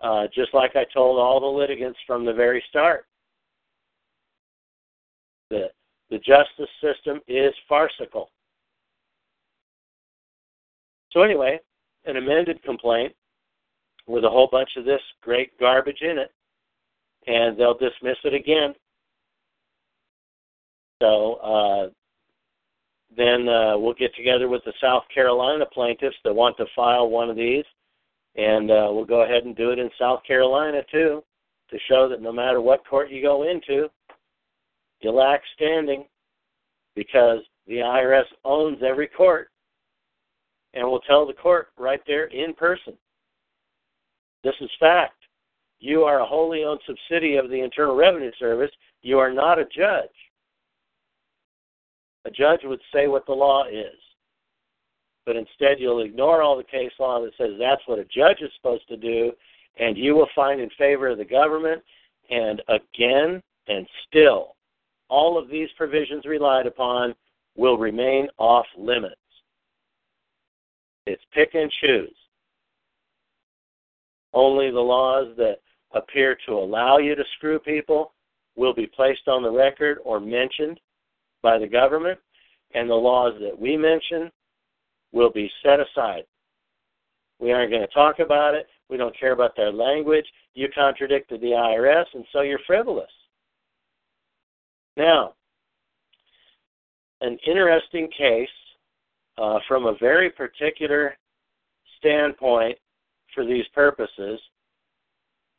[0.00, 3.06] Uh, just like I told all the litigants from the very start.
[5.50, 5.70] The,
[6.10, 8.30] the justice system is farcical.
[11.10, 11.60] So, anyway,
[12.06, 13.14] an amended complaint
[14.06, 16.32] with a whole bunch of this great garbage in it,
[17.26, 18.74] and they'll dismiss it again.
[21.02, 21.90] So, uh,
[23.16, 27.30] then uh, we'll get together with the South Carolina plaintiffs that want to file one
[27.30, 27.64] of these,
[28.36, 31.22] and uh, we'll go ahead and do it in South Carolina too,
[31.70, 33.88] to show that no matter what court you go into,
[35.00, 36.04] you lack standing
[36.96, 39.50] because the IRS owns every court
[40.74, 42.94] and will tell the court right there in person.
[44.44, 45.16] This is fact.
[45.80, 48.70] You are a wholly owned subsidiary of the Internal Revenue Service.
[49.02, 50.08] You are not a judge.
[52.26, 53.98] A judge would say what the law is.
[55.26, 58.50] But instead, you'll ignore all the case law that says that's what a judge is
[58.56, 59.32] supposed to do,
[59.78, 61.82] and you will find in favor of the government.
[62.30, 64.56] And again and still,
[65.08, 67.14] all of these provisions relied upon
[67.56, 69.14] will remain off limits.
[71.06, 72.14] It's pick and choose.
[74.34, 75.58] Only the laws that
[75.92, 78.12] appear to allow you to screw people
[78.56, 80.78] will be placed on the record or mentioned
[81.42, 82.18] by the government,
[82.74, 84.30] and the laws that we mention
[85.12, 86.24] will be set aside.
[87.38, 88.66] We aren't going to talk about it.
[88.88, 90.26] We don't care about their language.
[90.54, 93.10] You contradicted the IRS, and so you're frivolous.
[94.96, 95.34] Now,
[97.20, 98.48] an interesting case
[99.38, 101.16] uh, from a very particular
[101.98, 102.78] standpoint
[103.34, 104.40] for these purposes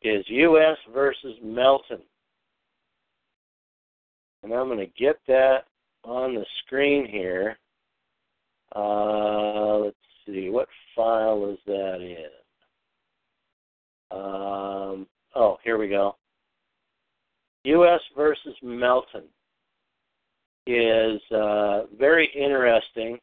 [0.01, 0.77] is U.S.
[0.93, 2.01] versus Melton.
[4.43, 5.65] And I'm going to get that
[6.03, 7.57] on the screen here.
[8.75, 12.29] Uh, let's see, what file is that in?
[14.11, 16.15] Um, oh, here we go.
[17.63, 18.01] U.S.
[18.15, 19.23] versus Melton
[20.67, 23.17] is uh, very interesting.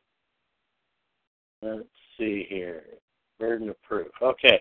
[1.60, 1.84] Let's
[2.18, 2.82] see here.
[3.42, 4.06] Burden of proof.
[4.22, 4.60] Okay.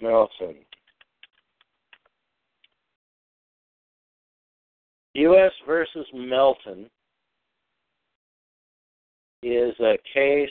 [0.00, 0.54] Melton.
[5.12, 5.52] U.S.
[5.66, 6.88] versus Melton
[9.42, 10.48] is a case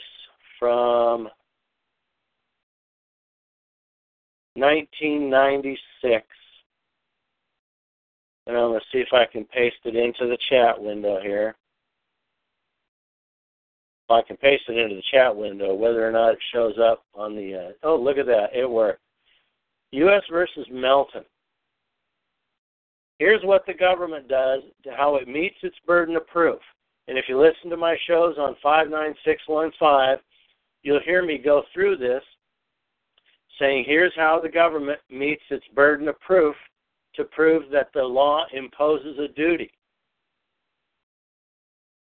[0.60, 1.28] from
[4.54, 6.24] 1996.
[8.46, 11.56] And I'm going to see if I can paste it into the chat window here.
[14.12, 17.34] I can paste it into the chat window, whether or not it shows up on
[17.34, 17.54] the.
[17.54, 18.54] Uh, oh, look at that.
[18.54, 19.00] It worked.
[19.92, 20.22] U.S.
[20.30, 21.24] versus Melton.
[23.18, 26.60] Here's what the government does to how it meets its burden of proof.
[27.08, 30.18] And if you listen to my shows on 59615,
[30.82, 32.22] you'll hear me go through this
[33.58, 36.56] saying here's how the government meets its burden of proof
[37.14, 39.70] to prove that the law imposes a duty.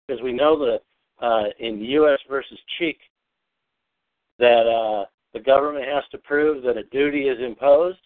[0.07, 0.81] Because we know that
[1.21, 2.19] uh, in U.S.
[2.29, 2.99] versus Cheek
[4.39, 7.99] that uh, the government has to prove that a duty is imposed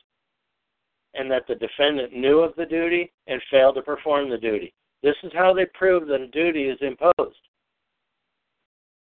[1.14, 4.72] and that the defendant knew of the duty and failed to perform the duty.
[5.02, 7.36] This is how they prove that a duty is imposed.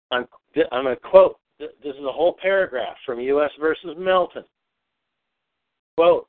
[0.09, 0.25] I'm,
[0.71, 1.37] I'm going to quote.
[1.59, 3.51] This is a whole paragraph from U.S.
[3.59, 4.43] versus Melton.
[5.95, 6.27] Quote,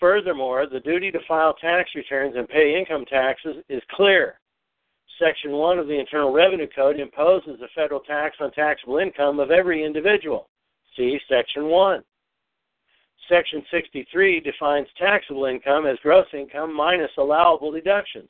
[0.00, 4.38] Furthermore, the duty to file tax returns and pay income taxes is clear.
[5.18, 9.50] Section 1 of the Internal Revenue Code imposes a federal tax on taxable income of
[9.50, 10.48] every individual.
[10.96, 12.02] See Section 1.
[13.28, 18.28] Section 63 defines taxable income as gross income minus allowable deductions.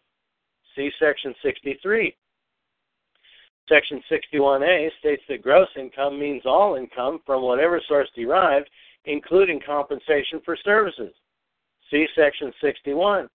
[0.75, 2.17] See Section 63.
[3.69, 8.69] Section 61A states that gross income means all income from whatever source derived,
[9.05, 11.15] including compensation for services.
[11.91, 13.29] See Section 61.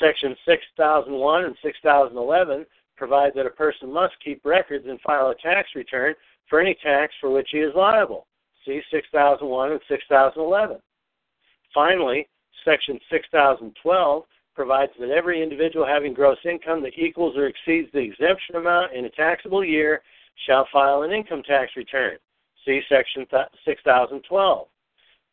[0.00, 2.66] Section 6001 and 6011
[2.96, 6.14] provide that a person must keep records and file a tax return
[6.48, 8.26] for any tax for which he is liable.
[8.66, 10.78] See 6001 and 6011.
[11.72, 12.28] Finally,
[12.64, 14.24] Section 6012
[14.54, 19.04] provides that every individual having gross income that equals or exceeds the exemption amount in
[19.04, 20.00] a taxable year
[20.46, 22.16] shall file an income tax return.
[22.64, 23.26] See Section
[23.64, 24.68] 6012.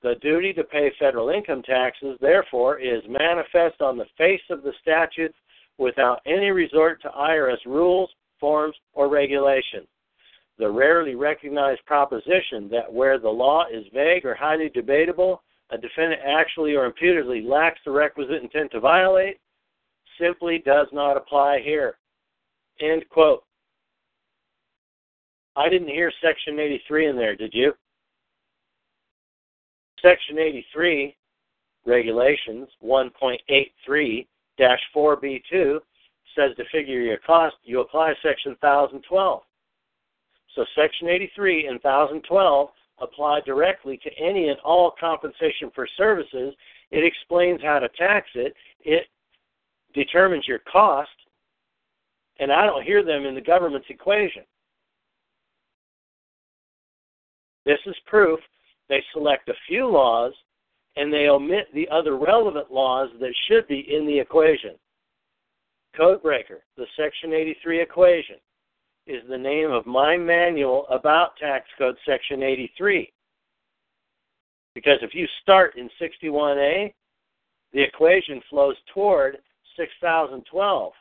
[0.03, 4.73] The duty to pay federal income taxes, therefore, is manifest on the face of the
[4.81, 5.37] statutes
[5.77, 9.87] without any resort to IRS rules, forms, or regulations.
[10.57, 15.41] the rarely recognized proposition that where the law is vague or highly debatable,
[15.71, 19.39] a defendant actually or imputedly lacks the requisite intent to violate
[20.19, 21.97] simply does not apply here.
[22.79, 23.43] End quote.
[25.55, 27.73] I didn't hear Section 83 in there, did you?
[30.01, 31.15] Section 83
[31.85, 34.27] regulations 1.83
[34.95, 35.79] 4B2
[36.35, 39.41] says to figure your cost, you apply Section 1012.
[40.55, 46.53] So Section 83 and 1012 apply directly to any and all compensation for services.
[46.91, 48.53] It explains how to tax it.
[48.81, 49.07] It
[49.93, 51.09] determines your cost.
[52.39, 54.43] And I don't hear them in the government's equation.
[57.65, 58.39] This is proof
[58.91, 60.33] they select a few laws
[60.97, 64.71] and they omit the other relevant laws that should be in the equation.
[65.97, 68.35] Codebreaker, the Section 83 equation,
[69.07, 73.09] is the name of my manual about Tax Code Section 83.
[74.75, 76.93] Because if you start in 61A,
[77.71, 79.37] the equation flows toward
[79.77, 80.91] 6012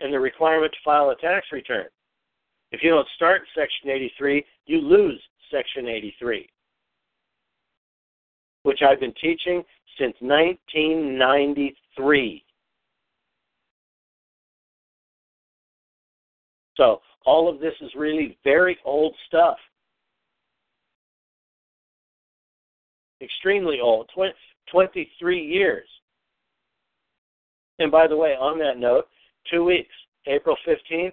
[0.00, 1.86] and the requirement to file a tax return.
[2.72, 5.20] If you don't start Section 83, you lose
[5.52, 6.48] Section 83,
[8.62, 9.64] which I've been teaching
[9.98, 12.44] since 1993.
[16.76, 19.56] So all of this is really very old stuff.
[23.22, 24.32] Extremely old, 20,
[24.72, 25.88] 23 years.
[27.78, 29.08] And by the way, on that note,
[29.50, 29.92] two weeks,
[30.26, 31.12] April 15th,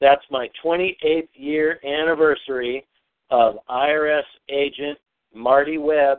[0.00, 2.86] that's my 28th year anniversary
[3.30, 4.98] of IRS agent
[5.34, 6.18] Marty Webb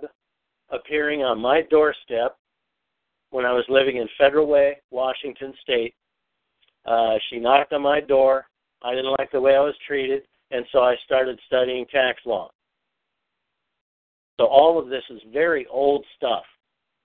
[0.69, 2.37] appearing on my doorstep
[3.31, 5.93] when I was living in Federal Way, Washington State.
[6.85, 8.45] Uh, she knocked on my door.
[8.81, 12.49] I didn't like the way I was treated, and so I started studying tax law.
[14.39, 16.43] So all of this is very old stuff.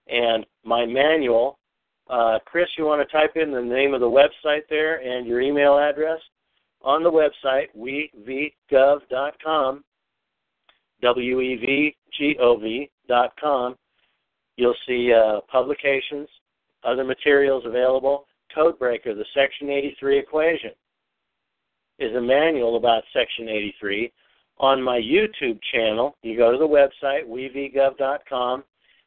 [0.08, 1.58] And my manual,
[2.08, 5.40] uh, Chris, you want to type in the name of the website there and your
[5.40, 6.20] email address?
[6.82, 9.84] On the website, wevgov.com,
[11.02, 13.76] W-E-V-G-O-V dot com,
[14.56, 16.28] you'll see uh, publications,
[16.84, 18.26] other materials available.
[18.56, 20.70] Codebreaker, the Section 83 equation
[21.98, 24.12] is a manual about Section 83.
[24.58, 28.64] On my YouTube channel, you go to the website, wevgov.com,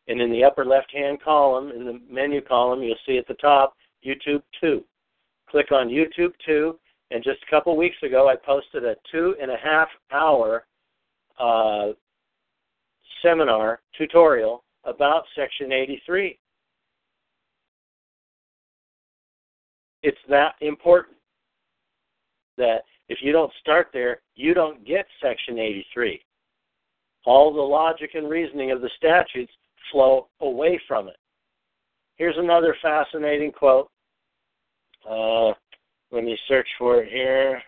[0.08, 3.34] and in the upper left hand column, in the menu column, you'll see at the
[3.36, 3.76] top
[4.06, 4.84] YouTube 2.
[5.50, 6.78] Click on YouTube 2,
[7.12, 10.66] and just a couple weeks ago, I posted a two and a half hour
[11.40, 11.90] uh,
[13.22, 16.38] seminar tutorial about Section 83.
[20.02, 21.18] It's that important
[22.58, 26.22] that if you don't start there, you don't get Section 83.
[27.26, 29.52] All the logic and reasoning of the statutes
[29.92, 31.18] flow away from it.
[32.16, 33.90] Here's another fascinating quote.
[35.10, 35.48] Uh,
[36.12, 37.62] let me search for it here.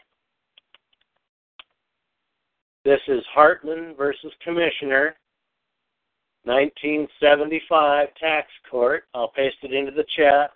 [2.84, 5.16] This is Hartman versus Commissioner,
[6.46, 9.04] 1975 Tax Court.
[9.14, 10.52] I'll paste it into the chat.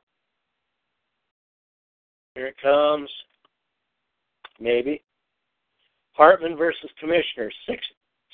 [2.34, 3.10] Here it comes
[4.60, 5.04] maybe.
[6.14, 7.52] Hartman versus Commissioner,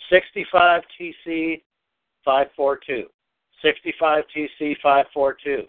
[0.09, 1.61] 65 TC
[2.23, 3.07] 542.
[3.61, 5.63] 65 TC 542.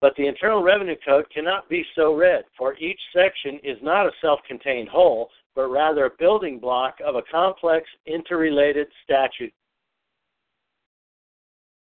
[0.00, 4.12] But the Internal Revenue Code cannot be so read, for each section is not a
[4.20, 9.52] self contained whole, but rather a building block of a complex, interrelated statute.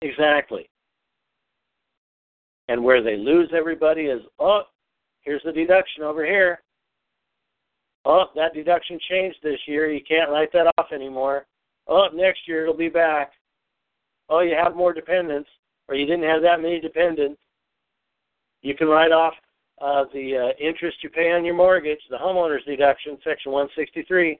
[0.01, 0.69] Exactly.
[2.67, 4.63] And where they lose everybody is, oh,
[5.21, 6.59] here's the deduction over here
[8.07, 9.91] oh, that deduction changed this year.
[9.91, 11.45] You can't write that off anymore.
[11.87, 13.33] Oh, next year it'll be back.
[14.29, 15.49] Oh, you have more dependents,
[15.87, 17.39] or you didn't have that many dependents.
[18.61, 19.33] You can write off
[19.79, 24.39] uh, the uh, interest you pay on your mortgage, the homeowner's deduction, Section 163.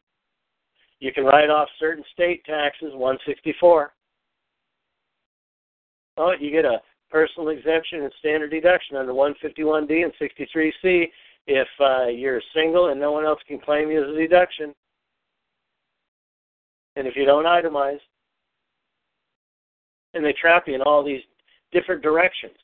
[0.99, 3.93] You can write off certain state taxes, 164.
[6.17, 6.81] Oh, you get a
[7.11, 11.05] personal exemption and standard deduction under 151D and 63C
[11.45, 14.73] if uh, you're single and no one else can claim you as a deduction.
[16.95, 17.99] And if you don't itemize,
[20.13, 21.21] and they trap you in all these
[21.71, 22.55] different directions.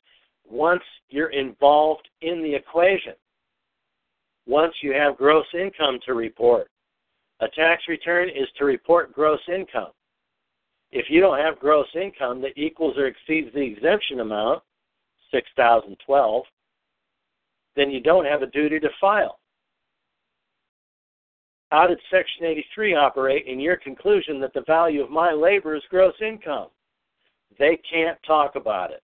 [0.48, 3.14] Once you're involved in the equation,
[4.46, 6.68] once you have gross income to report,
[7.40, 9.90] a tax return is to report gross income.
[10.92, 14.62] If you don't have gross income that equals or exceeds the exemption amount,
[15.32, 16.44] 6012,
[17.74, 19.40] then you don't have a duty to file.
[21.70, 25.82] How did Section 83 operate in your conclusion that the value of my labor is
[25.90, 26.68] gross income?
[27.58, 29.02] They can't talk about it.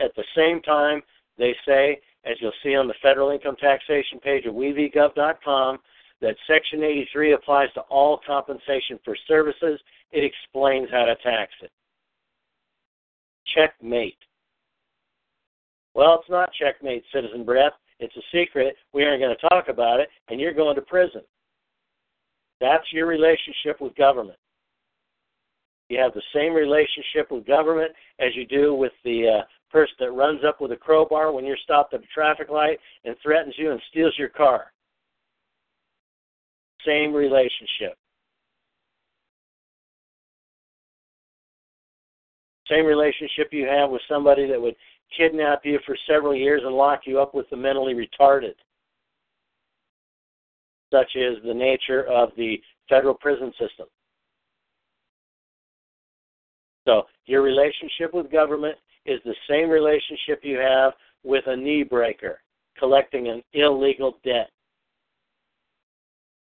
[0.00, 1.02] At the same time,
[1.38, 5.78] they say, as you'll see on the federal income taxation page of wevgov.com,
[6.20, 9.80] that Section 83 applies to all compensation for services.
[10.12, 11.70] It explains how to tax it.
[13.54, 14.18] Checkmate.
[15.94, 17.72] Well, it's not checkmate, Citizen Breath.
[17.98, 18.76] It's a secret.
[18.92, 21.22] We aren't going to talk about it, and you're going to prison.
[22.60, 24.38] That's your relationship with government.
[25.88, 30.12] You have the same relationship with government as you do with the uh, person that
[30.12, 33.70] runs up with a crowbar when you're stopped at a traffic light and threatens you
[33.70, 34.72] and steals your car.
[36.86, 37.96] Same relationship.
[42.68, 44.76] Same relationship you have with somebody that would
[45.16, 48.54] kidnap you for several years and lock you up with the mentally retarded.
[50.92, 53.86] Such is the nature of the federal prison system.
[56.86, 60.92] So, your relationship with government is the same relationship you have
[61.24, 62.40] with a knee breaker
[62.78, 64.50] collecting an illegal debt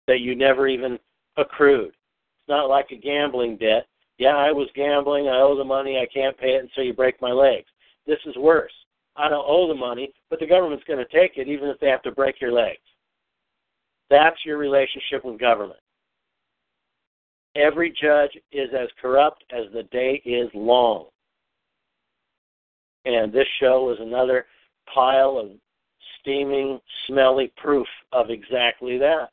[0.08, 0.98] that you never even
[1.38, 1.90] accrued.
[1.90, 3.88] It's not like a gambling debt.
[4.18, 6.94] Yeah, I was gambling, I owe the money, I can't pay it, and so you
[6.94, 7.68] break my legs.
[8.06, 8.72] This is worse.
[9.16, 11.88] I don't owe the money, but the government's going to take it even if they
[11.88, 12.80] have to break your legs.
[14.10, 15.80] That's your relationship with government.
[17.56, 21.08] Every judge is as corrupt as the day is long.
[23.06, 24.46] And this show is another
[24.94, 25.52] pile of
[26.20, 29.30] steaming, smelly proof of exactly that.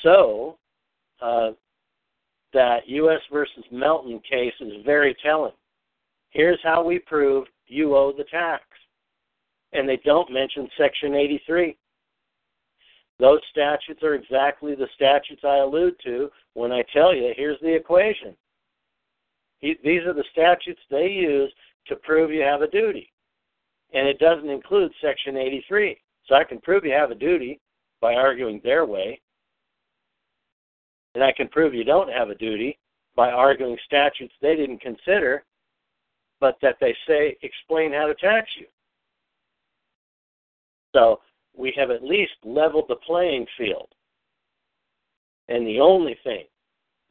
[0.00, 0.58] So,
[1.20, 1.50] uh,
[2.52, 3.20] that U.S.
[3.32, 5.52] versus Melton case is very telling.
[6.30, 8.62] Here's how we prove you owe the tax.
[9.72, 11.76] And they don't mention Section 83.
[13.18, 17.74] Those statutes are exactly the statutes I allude to when I tell you here's the
[17.74, 18.34] equation.
[19.62, 21.52] These are the statutes they use
[21.86, 23.12] to prove you have a duty.
[23.94, 25.96] And it doesn't include Section 83.
[26.26, 27.60] So I can prove you have a duty
[28.00, 29.20] by arguing their way.
[31.14, 32.78] And I can prove you don't have a duty
[33.14, 35.44] by arguing statutes they didn't consider
[36.42, 38.66] but that they say explain how to tax you.
[40.92, 41.20] So
[41.56, 43.88] we have at least leveled the playing field.
[45.48, 46.46] And the only thing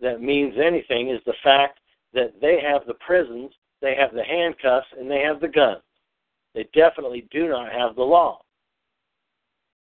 [0.01, 1.79] that means anything is the fact
[2.13, 3.51] that they have the prisons,
[3.81, 5.81] they have the handcuffs, and they have the guns.
[6.53, 8.41] They definitely do not have the law.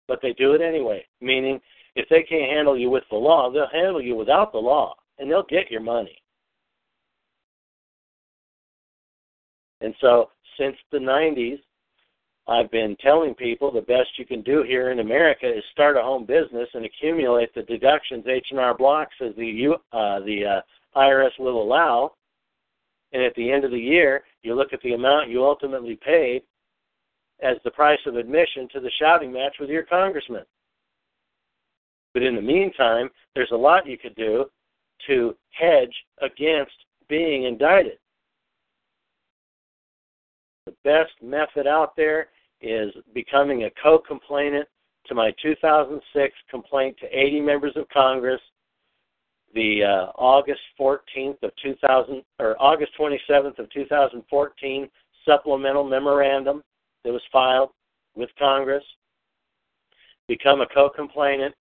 [0.07, 1.61] But they do it anyway, meaning
[1.97, 5.31] if they can't handle you with the law, they'll handle you without the law, and
[5.31, 6.17] they'll get your money.
[9.81, 11.59] And so since the 90s,
[12.49, 16.03] I've been telling people the best you can do here in America is start a
[16.03, 21.63] home business and accumulate the deductions H&R blocks as the uh, the uh, IRS will
[21.63, 22.13] allow.
[23.13, 26.43] And at the end of the year, you look at the amount you ultimately paid
[27.43, 30.45] as the price of admission to the shouting match with your congressman.
[32.13, 34.47] But in the meantime, there's a lot you could do
[35.07, 36.73] to hedge against
[37.09, 37.99] being indicted.
[40.67, 42.29] The best method out there
[42.61, 44.69] is becoming a co-complainant
[45.07, 48.41] to my 2006 complaint to 80 members of Congress,
[49.55, 54.89] the uh, August 14th of 2000 or August 27th of 2014
[55.25, 56.63] supplemental memorandum
[57.05, 57.71] that was filed
[58.15, 58.85] with Congress.
[60.29, 61.55] Become a co-complainant,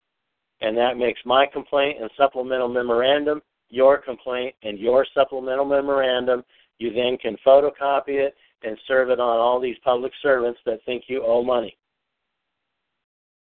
[0.61, 6.43] and that makes my complaint and supplemental memorandum your complaint and your supplemental memorandum.
[6.79, 11.05] You then can photocopy it and serve it on all these public servants that think
[11.07, 11.77] you owe money.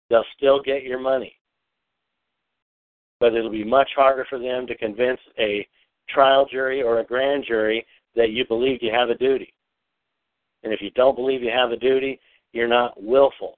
[0.10, 1.34] They'll still get your money.
[3.22, 5.66] But it'll be much harder for them to convince a
[6.10, 9.54] trial jury or a grand jury that you believe you have a duty.
[10.64, 12.20] And if you don't believe you have a duty,
[12.52, 13.58] you're not willful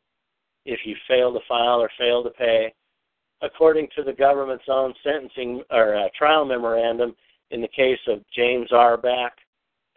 [0.66, 2.74] if you fail to file or fail to pay.
[3.42, 7.16] According to the government's own sentencing or uh, trial memorandum
[7.52, 8.98] in the case of James R.
[8.98, 9.34] Back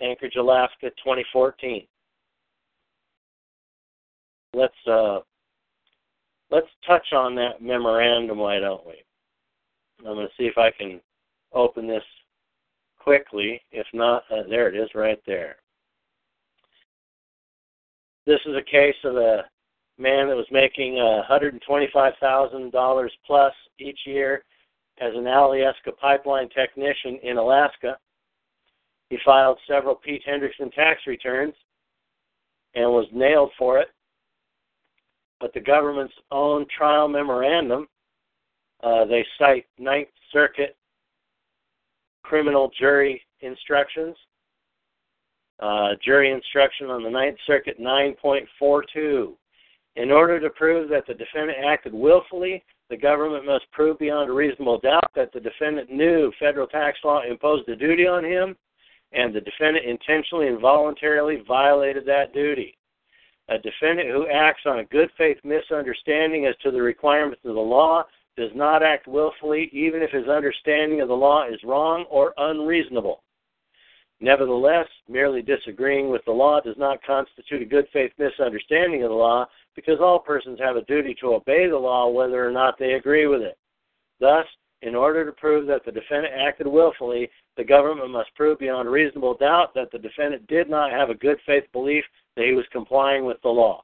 [0.00, 1.86] Anchorage, Alaska, 2014.
[4.54, 5.20] Let's uh,
[6.50, 8.94] let's touch on that memorandum, why don't we?
[10.00, 11.00] I'm going to see if I can
[11.52, 12.04] open this
[12.98, 13.60] quickly.
[13.72, 15.56] If not, uh, there it is, right there.
[18.26, 19.44] This is a case of a
[19.98, 24.44] man that was making uh, $125,000 plus each year
[25.00, 27.96] as an Alyeska pipeline technician in Alaska.
[29.10, 31.54] He filed several Pete Hendrickson tax returns
[32.74, 33.88] and was nailed for it.
[35.40, 37.86] but the government's own trial memorandum,
[38.82, 40.76] uh, they cite Ninth Circuit
[42.22, 44.16] criminal jury instructions.
[45.60, 49.32] Uh, jury instruction on the Ninth Circuit 9.42.
[49.96, 54.32] In order to prove that the defendant acted willfully, the government must prove beyond a
[54.32, 58.54] reasonable doubt that the defendant knew federal tax law imposed a duty on him
[59.12, 62.76] and the defendant intentionally and voluntarily violated that duty.
[63.48, 67.60] A defendant who acts on a good faith misunderstanding as to the requirements of the
[67.60, 68.04] law
[68.36, 73.22] does not act willfully, even if his understanding of the law is wrong or unreasonable.
[74.20, 79.14] Nevertheless, merely disagreeing with the law does not constitute a good faith misunderstanding of the
[79.14, 82.94] law because all persons have a duty to obey the law whether or not they
[82.94, 83.58] agree with it.
[84.18, 84.46] Thus,
[84.82, 89.34] in order to prove that the defendant acted willfully, the government must prove beyond reasonable
[89.34, 92.04] doubt that the defendant did not have a good faith belief
[92.36, 93.82] that he was complying with the law.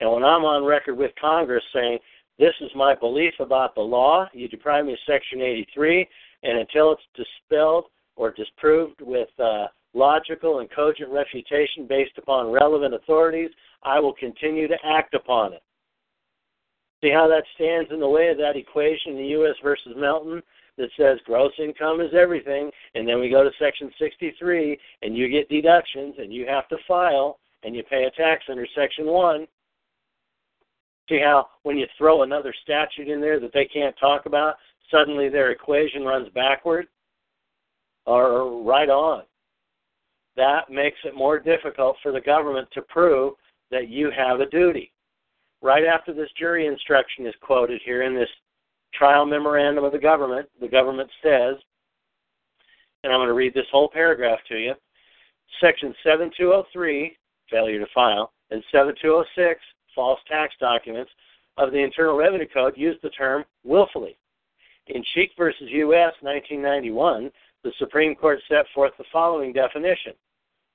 [0.00, 1.98] And when I'm on record with Congress saying,
[2.38, 6.06] this is my belief about the law, you deprive me of Section 83,
[6.42, 12.94] and until it's dispelled or disproved with uh, logical and cogent refutation based upon relevant
[12.94, 13.50] authorities,
[13.82, 15.62] I will continue to act upon it.
[17.02, 19.54] See how that stands in the way of that equation in the U.S.
[19.62, 20.42] versus Melton
[20.76, 25.28] that says gross income is everything, and then we go to Section 63, and you
[25.28, 29.46] get deductions, and you have to file, and you pay a tax under Section 1.
[31.08, 34.56] See how when you throw another statute in there that they can't talk about,
[34.90, 36.86] suddenly their equation runs backward?
[38.06, 39.22] Or right on.
[40.36, 43.34] That makes it more difficult for the government to prove
[43.70, 44.92] that you have a duty.
[45.62, 48.28] Right after this jury instruction is quoted here in this
[48.94, 51.56] trial memorandum of the government, the government says,
[53.02, 54.74] and I'm going to read this whole paragraph to you.
[55.60, 57.16] Section 7203,
[57.50, 59.60] failure to file, and 7206,
[59.96, 61.10] false tax documents,
[61.58, 64.16] of the Internal Revenue Code use the term willfully.
[64.88, 66.12] In Cheek versus U.S.
[66.20, 67.30] 1991,
[67.64, 70.12] the Supreme Court set forth the following definition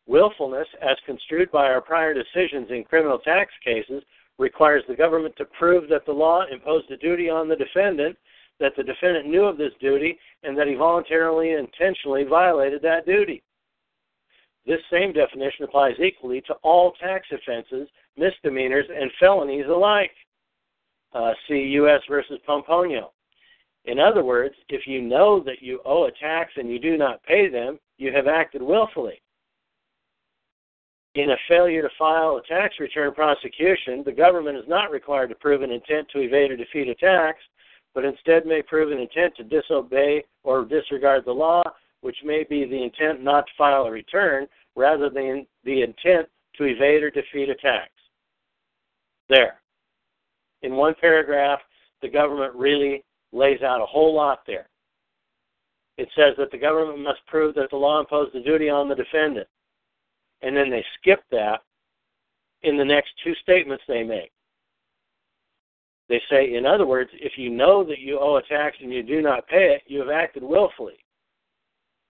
[0.07, 4.03] Willfulness, as construed by our prior decisions in criminal tax cases,
[4.39, 8.17] requires the government to prove that the law imposed a duty on the defendant,
[8.59, 13.05] that the defendant knew of this duty, and that he voluntarily and intentionally violated that
[13.05, 13.43] duty.
[14.65, 17.87] This same definition applies equally to all tax offenses,
[18.17, 20.11] misdemeanors, and felonies alike.
[21.13, 22.01] Uh, see U.S.
[22.07, 23.09] versus Pomponio.
[23.85, 27.23] In other words, if you know that you owe a tax and you do not
[27.23, 29.21] pay them, you have acted willfully.
[31.15, 35.35] In a failure to file a tax return prosecution, the government is not required to
[35.35, 37.39] prove an intent to evade or defeat a tax,
[37.93, 41.61] but instead may prove an intent to disobey or disregard the law,
[42.01, 46.27] which may be the intent not to file a return rather than the intent
[46.57, 47.89] to evade or defeat a tax.
[49.29, 49.61] There.
[50.61, 51.59] In one paragraph,
[52.01, 54.67] the government really lays out a whole lot there.
[55.97, 58.95] It says that the government must prove that the law imposed a duty on the
[58.95, 59.47] defendant
[60.41, 61.61] and then they skip that
[62.63, 64.31] in the next two statements they make.
[66.09, 69.01] They say, in other words, if you know that you owe a tax and you
[69.01, 70.97] do not pay it, you have acted willfully.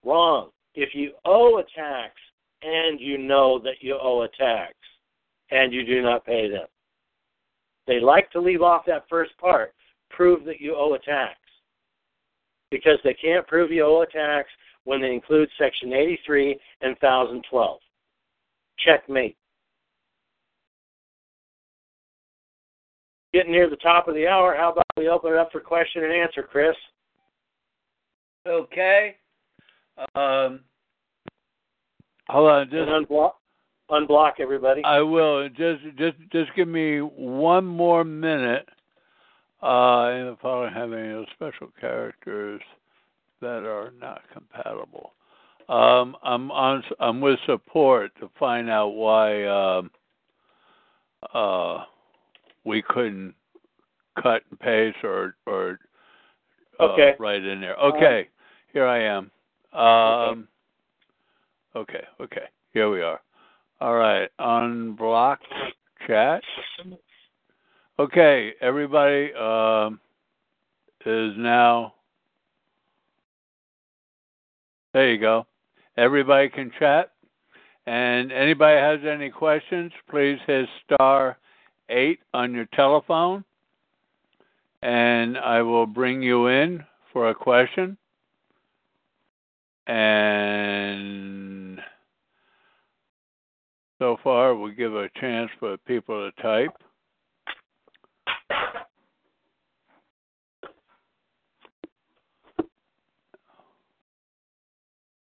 [0.04, 0.50] Wrong.
[0.74, 2.14] If you owe a tax
[2.62, 4.74] and you know that you owe a tax
[5.50, 6.66] and you do not pay them,
[7.86, 9.74] they like to leave off that first part
[10.12, 11.36] prove that you owe a tax.
[12.70, 14.48] Because they can't prove you owe a tax
[14.84, 17.78] when they include Section 83 and 1012.
[18.78, 19.36] Checkmate.
[23.32, 26.04] Getting near the top of the hour, how about we open it up for question
[26.04, 26.76] and answer, Chris?
[28.46, 29.16] Okay.
[30.14, 30.60] Um,
[32.28, 33.32] hold on, just unblock,
[33.90, 34.82] unblock everybody.
[34.84, 35.48] I will.
[35.48, 38.68] Just, just, just give me one more minute.
[39.62, 42.60] Uh, and if I don't have any special characters
[43.40, 45.12] that are not compatible.
[45.68, 46.82] Um, I'm on.
[46.98, 49.90] I'm with support to find out why um,
[51.32, 51.84] uh,
[52.64, 53.34] we couldn't
[54.20, 55.78] cut and paste or or
[56.80, 57.14] uh, okay.
[57.18, 57.76] right in there.
[57.76, 58.28] Okay,
[58.72, 59.30] here I am.
[59.72, 60.48] Um,
[61.74, 62.04] okay.
[62.20, 63.20] okay, here we are.
[63.80, 65.38] All right, unblock
[66.06, 66.42] chat.
[67.98, 70.00] Okay, everybody um,
[71.04, 71.94] is now.
[74.92, 75.46] There you go.
[75.96, 77.12] Everybody can chat.
[77.86, 81.38] And anybody has any questions, please hit star
[81.88, 83.44] eight on your telephone,
[84.82, 87.96] and I will bring you in for a question.
[89.86, 91.80] And
[94.02, 94.56] so far.
[94.56, 96.72] We'll give a chance for people to type.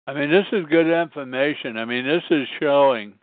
[0.06, 1.78] I mean, this is good information.
[1.78, 3.14] I mean, this is showing,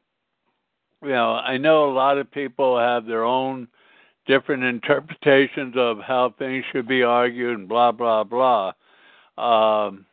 [1.03, 3.67] you know, I know a lot of people have their own
[4.25, 8.73] different interpretations of how things should be argued and blah, blah, blah.
[9.37, 10.07] Um,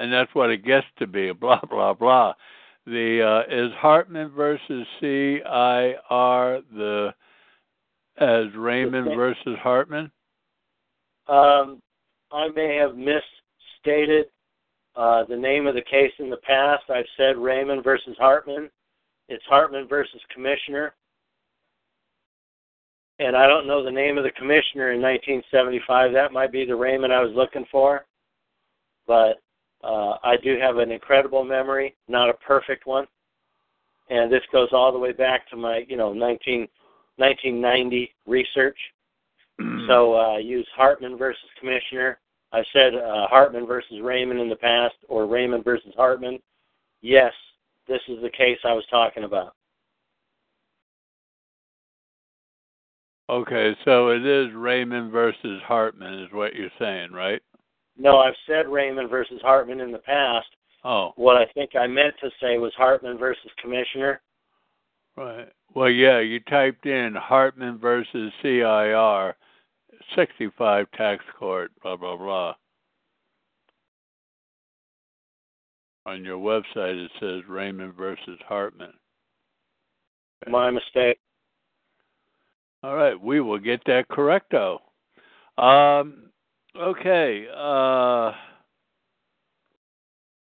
[0.00, 2.32] and that's what it gets to be blah, blah, blah.
[2.86, 7.14] The uh, is Hartman versus CIR the
[8.16, 10.10] as Raymond versus Hartman?
[11.28, 11.80] Um,
[12.32, 14.26] I may have misstated
[14.96, 16.84] uh, the name of the case in the past.
[16.90, 18.70] I've said Raymond versus Hartman.
[19.28, 20.94] It's Hartman versus Commissioner.
[23.20, 26.12] And I don't know the name of the commissioner in 1975.
[26.12, 28.06] That might be the Raymond I was looking for.
[29.06, 29.40] But
[29.82, 33.06] uh, I do have an incredible memory, not a perfect one.
[34.08, 36.68] And this goes all the way back to my, you know, 19,
[37.16, 38.78] 1990 research.
[39.86, 42.18] so uh, use Hartman versus Commissioner.
[42.52, 46.40] I said uh, Hartman versus Raymond in the past, or Raymond versus Hartman.
[47.00, 47.32] Yes,
[47.86, 49.54] this is the case I was talking about.
[53.28, 57.40] Okay, so it is Raymond versus Hartman, is what you're saying, right?
[58.00, 60.46] No, I've said Raymond versus Hartman in the past.
[60.84, 61.12] Oh.
[61.16, 64.22] What I think I meant to say was Hartman versus Commissioner.
[65.18, 65.48] Right.
[65.74, 69.36] Well, yeah, you typed in Hartman versus CIR
[70.16, 72.54] 65 tax court, blah, blah, blah.
[76.06, 78.94] On your website, it says Raymond versus Hartman.
[80.48, 81.18] My mistake.
[82.82, 84.78] All right, we will get that correcto.
[85.62, 86.29] Um,
[86.76, 87.46] okay.
[87.56, 88.32] Uh,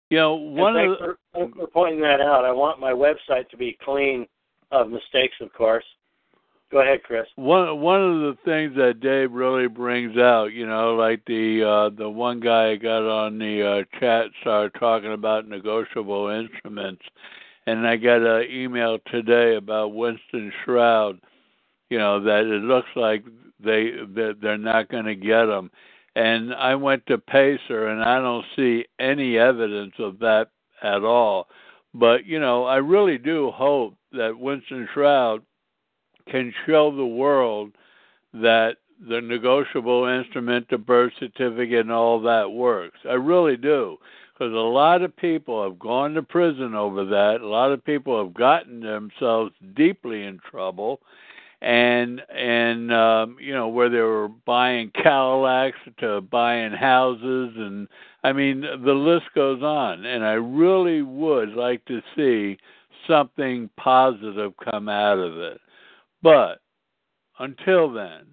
[0.09, 2.45] you know, one of the, for, for pointing that out.
[2.45, 4.27] I want my website to be clean
[4.71, 5.85] of mistakes, of course.
[6.73, 7.25] Go ahead, Chris.
[7.35, 11.95] One one of the things that Dave really brings out, you know, like the uh,
[11.95, 17.03] the one guy I got on the uh, chat started talking about negotiable instruments,
[17.67, 21.19] and I got an email today about Winston Shrout.
[21.91, 23.23] You know that it looks like
[23.63, 25.69] they that they're not going to get them,
[26.15, 30.49] and I went to Pacer and I don't see any evidence of that
[30.81, 31.47] at all.
[31.93, 35.41] But you know, I really do hope that Winston Shrout
[36.29, 37.71] can show the world
[38.33, 42.99] that the negotiable instrument, the birth certificate, and all that works.
[43.09, 43.97] I really do.
[44.33, 47.41] Because a lot of people have gone to prison over that.
[47.41, 51.01] A lot of people have gotten themselves deeply in trouble.
[51.63, 57.87] And and um, you know where they were buying Cadillacs to buying houses, and
[58.23, 60.05] I mean the list goes on.
[60.05, 62.57] And I really would like to see
[63.07, 65.61] something positive come out of it.
[66.21, 66.59] But
[67.39, 68.27] until then,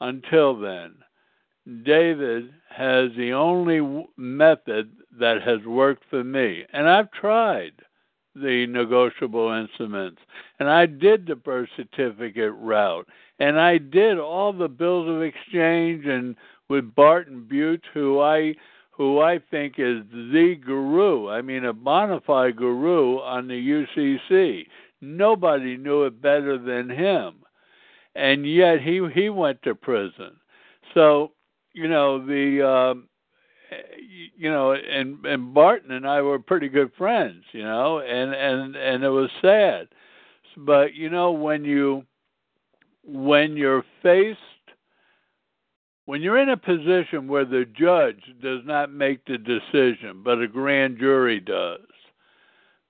[0.00, 0.94] until then,
[1.84, 6.64] David has the only method that has worked for me.
[6.72, 7.72] And I've tried
[8.42, 10.20] the negotiable instruments,
[10.58, 13.08] and I did the birth certificate route,
[13.38, 16.36] and I did all the bills of exchange and
[16.68, 18.54] with Barton Buhtz, who I
[18.90, 21.28] who I think is the guru.
[21.28, 24.66] I mean, a bona fide guru on the UCC.
[25.02, 27.34] Nobody knew it better than him,
[28.14, 30.36] and yet he he went to prison.
[30.94, 31.32] So
[31.74, 33.08] you know the um,
[34.36, 38.76] you know and and Barton and I were pretty good friends, you know, and and
[38.76, 39.88] and it was sad.
[40.56, 42.04] But you know when you
[43.04, 44.40] when you're faced
[46.06, 50.48] when you're in a position where the judge does not make the decision but a
[50.48, 51.80] grand jury does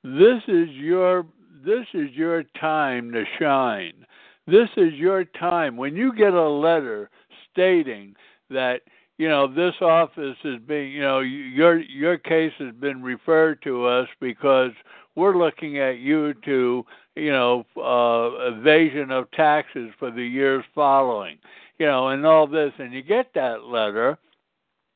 [0.06, 1.26] this is your
[1.66, 4.06] this is your time to shine.
[4.46, 5.76] This is your time.
[5.76, 7.10] When you get a letter
[7.50, 8.14] stating
[8.48, 8.82] that
[9.18, 13.86] you know this office is being you know your your case has been referred to
[13.86, 14.72] us because
[15.14, 21.38] we're looking at you to you know uh evasion of taxes for the years following
[21.78, 22.72] you know and all this.
[22.78, 24.18] And you get that letter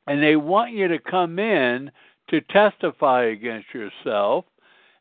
[0.06, 1.90] and they want you to come in
[2.28, 4.44] to testify against yourself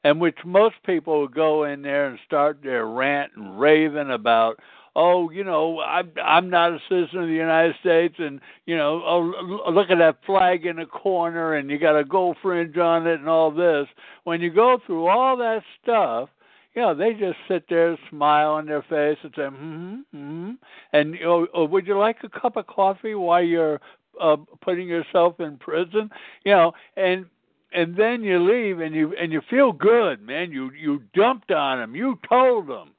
[0.04, 4.60] and which most people would go in there and start their rant and raving about
[4.96, 9.02] oh you know i'm i'm not a citizen of the united states and you know
[9.06, 13.08] oh look at that flag in the corner and you got a gold fringe on
[13.08, 13.88] it and all this
[14.24, 16.30] when you go through all that stuff
[16.76, 20.52] you know, they just sit there, smile on their face, and say, "Hmm, hmm."
[20.94, 23.82] And oh, oh, would you like a cup of coffee while you're
[24.22, 26.12] uh, putting yourself in prison?
[26.46, 27.26] You know, and
[27.74, 30.52] and then you leave and you and you feel good, man.
[30.52, 32.92] You you dumped on them, you told them,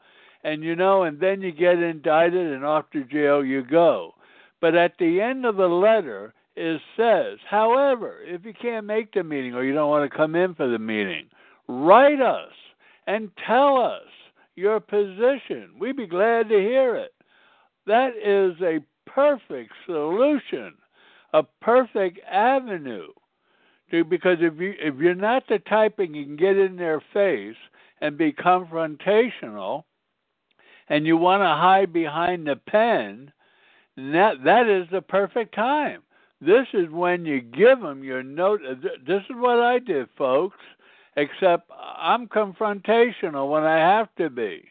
[0.44, 4.14] and you know, and then you get indicted and off to jail you go.
[4.60, 9.22] But at the end of the letter, it says, however, if you can't make the
[9.22, 11.26] meeting or you don't want to come in for the meeting,
[11.68, 12.52] write us
[13.06, 14.08] and tell us
[14.56, 15.70] your position.
[15.78, 17.12] We'd be glad to hear it.
[17.86, 20.74] That is a perfect solution,
[21.32, 23.08] a perfect avenue.
[23.90, 27.56] Because if you if you're not the type and you can get in their face
[28.00, 29.82] and be confrontational,
[30.90, 33.32] and you want to hide behind the pen,
[33.96, 36.02] that that is the perfect time.
[36.40, 38.60] This is when you give them your note.
[38.68, 38.74] Uh,
[39.06, 40.58] this is what I did, folks.
[41.16, 44.64] Except I'm confrontational when I have to be.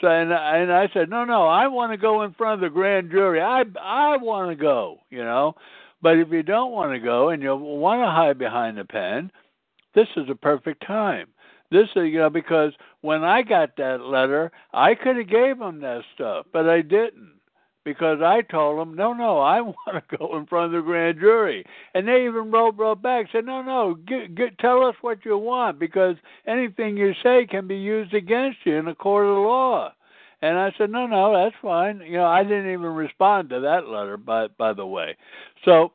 [0.00, 2.72] So and and I said, no, no, I want to go in front of the
[2.72, 3.40] grand jury.
[3.40, 5.54] I I want to go, you know.
[6.00, 9.32] But if you don't want to go and you want to hide behind the pen,
[9.94, 11.28] this is a perfect time.
[11.70, 15.80] This is you know because when I got that letter, I could have gave them
[15.80, 17.38] that stuff, but I didn't
[17.84, 21.20] because I told them, no, no, I want to go in front of the grand
[21.20, 21.64] jury.
[21.94, 25.38] And they even wrote, wrote back, said, no, no, get, get, tell us what you
[25.38, 29.92] want because anything you say can be used against you in a court of law.
[30.42, 32.00] And I said, no, no, that's fine.
[32.00, 35.16] You know, I didn't even respond to that letter, by by the way.
[35.64, 35.92] So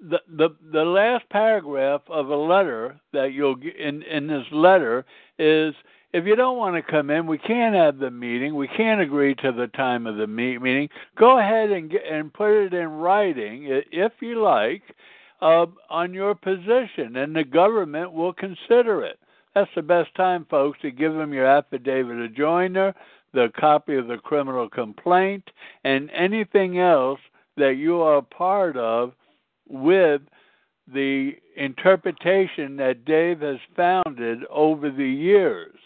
[0.00, 5.04] the the the last paragraph of a letter that you'll in in this letter
[5.38, 5.74] is
[6.12, 8.54] if you don't want to come in, we can't have the meeting.
[8.54, 10.88] We can't agree to the time of the meet- meeting.
[11.16, 14.82] Go ahead and get, and put it in writing, if you like,
[15.40, 19.18] uh, on your position, and the government will consider it.
[19.54, 22.94] That's the best time, folks, to give them your affidavit of joinder,
[23.32, 25.48] the copy of the criminal complaint,
[25.84, 27.20] and anything else
[27.56, 29.12] that you are a part of
[29.68, 30.22] with
[30.92, 35.78] the interpretation that Dave has founded over the years.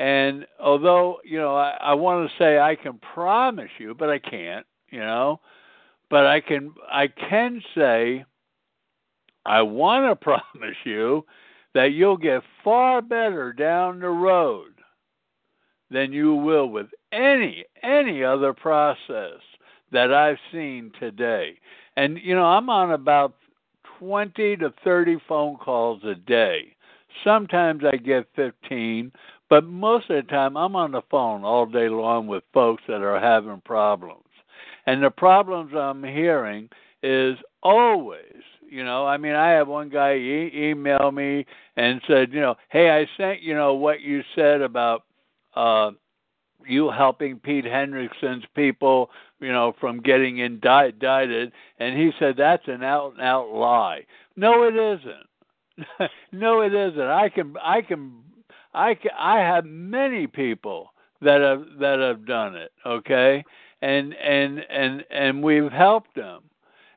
[0.00, 4.18] And although, you know, I, I want to say I can promise you, but I
[4.18, 5.40] can't, you know,
[6.08, 8.24] but I can I can say
[9.44, 11.26] I want to promise you
[11.74, 14.72] that you'll get far better down the road
[15.90, 19.42] than you will with any any other process
[19.92, 21.58] that I've seen today.
[21.98, 23.34] And you know, I'm on about
[23.98, 26.74] 20 to 30 phone calls a day.
[27.22, 29.12] Sometimes I get 15,
[29.50, 33.02] but most of the time, I'm on the phone all day long with folks that
[33.02, 34.24] are having problems.
[34.86, 36.70] And the problems I'm hearing
[37.02, 41.44] is always, you know, I mean, I have one guy e- email me
[41.76, 45.02] and said, you know, hey, I sent, you know, what you said about
[45.56, 45.90] uh,
[46.66, 51.52] you helping Pete Hendrickson's people, you know, from getting indicted.
[51.78, 54.06] And he said, that's an out and out lie.
[54.36, 56.10] No, it isn't.
[56.32, 57.00] no, it isn't.
[57.00, 58.12] I can I can
[58.74, 62.72] I I have many people that have that have done it.
[62.86, 63.44] Okay,
[63.82, 66.42] and and and and we've helped them,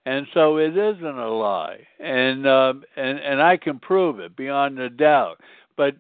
[0.06, 4.80] and so it isn't a lie, and uh, and and I can prove it beyond
[4.80, 5.40] a doubt.
[5.76, 5.96] But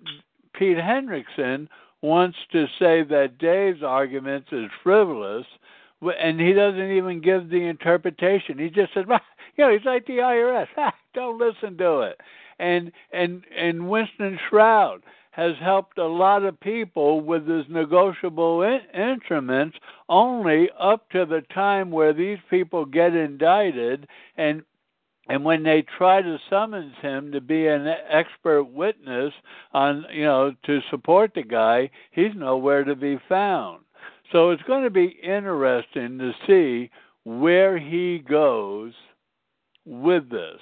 [0.53, 1.67] Pete Hendrickson
[2.01, 5.45] wants to say that Dave's arguments is frivolous,
[6.01, 8.59] and he doesn't even give the interpretation.
[8.59, 9.21] He just says, well,
[9.57, 10.67] you know, he's like the IRS.
[11.13, 12.19] Don't listen to it.
[12.59, 15.01] And and and Winston Shrout
[15.33, 19.75] has helped a lot of people with his negotiable in- instruments
[20.07, 24.07] only up to the time where these people get indicted
[24.37, 24.61] and
[25.29, 29.33] and when they try to summons him to be an expert witness
[29.71, 33.83] on you know to support the guy he's nowhere to be found.
[34.31, 36.91] So it's going to be interesting to see
[37.23, 38.93] where he goes
[39.83, 40.59] with this.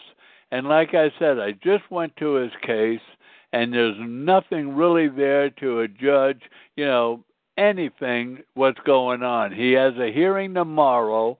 [0.52, 3.02] And like i said i just went to his case
[3.54, 6.42] and there's nothing really there to judge,
[6.76, 7.24] you know,
[7.58, 9.52] anything what's going on.
[9.52, 11.38] He has a hearing tomorrow,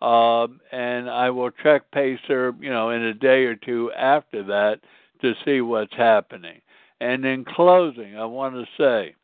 [0.00, 4.80] um, and I will check Pacer, you know, in a day or two after that
[5.20, 6.60] to see what's happening.
[7.00, 9.14] And in closing, I want to say,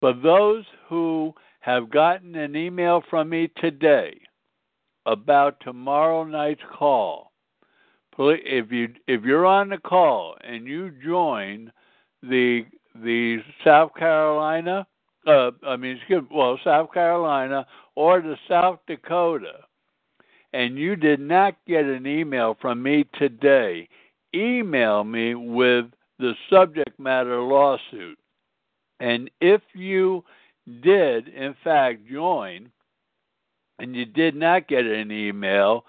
[0.00, 4.20] for those who have gotten an email from me today
[5.06, 7.32] about tomorrow night's call,
[8.18, 11.72] if you if you're on the call and you join
[12.22, 12.64] the
[12.94, 14.86] the South Carolina,
[15.26, 19.64] uh, I mean, excuse, well, South Carolina or the South Dakota,
[20.52, 23.88] and you did not get an email from me today,
[24.34, 25.86] email me with
[26.18, 28.18] the subject matter lawsuit.
[29.00, 30.24] And if you
[30.80, 32.70] did, in fact, join,
[33.78, 35.84] and you did not get an email,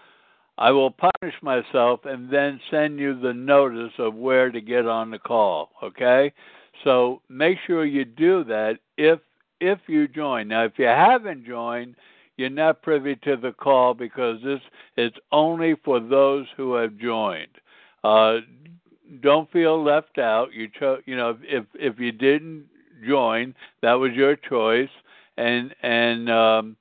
[0.58, 5.12] I will punish myself and then send you the notice of where to get on
[5.12, 5.70] the call.
[5.84, 6.34] Okay,
[6.84, 9.20] so make sure you do that if
[9.60, 10.48] if you join.
[10.48, 11.96] Now, if you haven't joined,
[12.38, 14.62] you're not privy to the call because this
[14.98, 17.48] is only for those who have joined.
[18.04, 18.38] Uh,
[19.22, 20.54] don't feel left out.
[20.54, 22.66] You cho- you know if if you didn't
[23.08, 24.90] join, that was your choice,
[25.38, 26.78] and and um,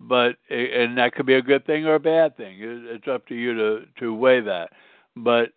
[0.00, 2.56] but and that could be a good thing or a bad thing.
[2.58, 4.70] It's up to you to to weigh that.
[5.16, 5.52] But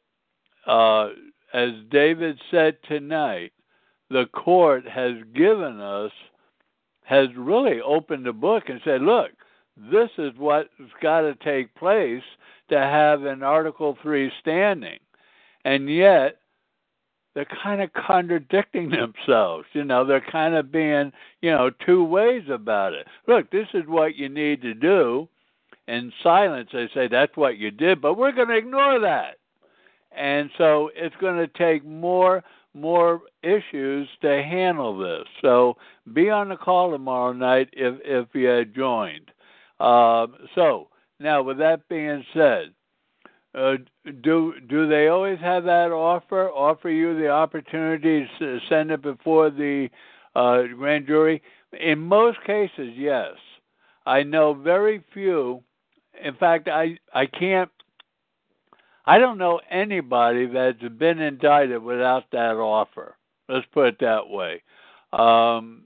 [0.67, 1.09] uh,
[1.53, 3.53] as David said tonight,
[4.09, 6.11] the court has given us
[7.03, 9.31] has really opened the book and said, look,
[9.77, 10.69] this is what's
[11.01, 12.23] got to take place
[12.69, 14.99] to have an Article 3 standing.
[15.65, 16.37] And yet,
[17.33, 19.65] they're kind of contradicting themselves.
[19.73, 21.11] You know, they're kind of being,
[21.41, 23.07] you know, two ways about it.
[23.27, 25.27] Look, this is what you need to do.
[25.87, 29.37] In silence, they say that's what you did, but we're going to ignore that.
[30.15, 32.43] And so it's going to take more
[32.75, 35.25] more issues to handle this.
[35.41, 35.77] So
[36.13, 39.31] be on the call tomorrow night if if you had joined.
[39.79, 40.87] Uh, so
[41.19, 42.73] now, with that being said,
[43.55, 43.75] uh,
[44.23, 46.49] do do they always have that offer?
[46.49, 49.89] Offer you the opportunity to send it before the
[50.35, 51.41] uh, grand jury?
[51.79, 53.33] In most cases, yes.
[54.05, 55.63] I know very few.
[56.23, 57.69] In fact, I I can't.
[59.05, 63.15] I don't know anybody that's been indicted without that offer.
[63.49, 64.63] Let's put it that way.
[65.11, 65.83] Um,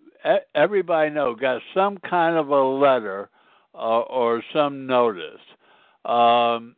[0.56, 3.30] everybody know got some kind of a letter
[3.74, 5.42] uh, or some notice.
[6.06, 6.77] Um,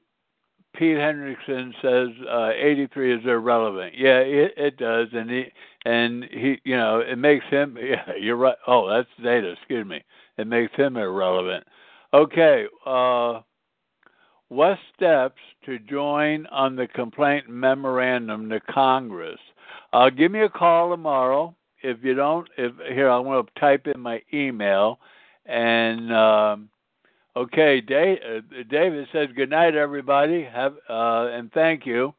[0.76, 3.93] Pete Hendrickson says uh, 83 is irrelevant.
[3.97, 5.45] Yeah, it, it does, and he
[5.86, 7.78] and he, you know, it makes him.
[7.82, 8.55] Yeah, you're right.
[8.67, 9.53] Oh, that's data.
[9.53, 10.03] Excuse me.
[10.38, 11.65] It makes him irrelevant.
[12.13, 12.65] Okay.
[12.86, 13.41] Uh,
[14.49, 19.39] what steps to join on the complaint memorandum to Congress?
[19.91, 21.55] Uh, give me a call tomorrow.
[21.82, 24.99] If you don't, if here, I'm going to type in my email
[25.45, 26.13] and.
[26.13, 26.70] Um,
[27.36, 30.43] Okay, Dave, uh, David says good night, everybody.
[30.43, 32.13] Have uh, and thank you.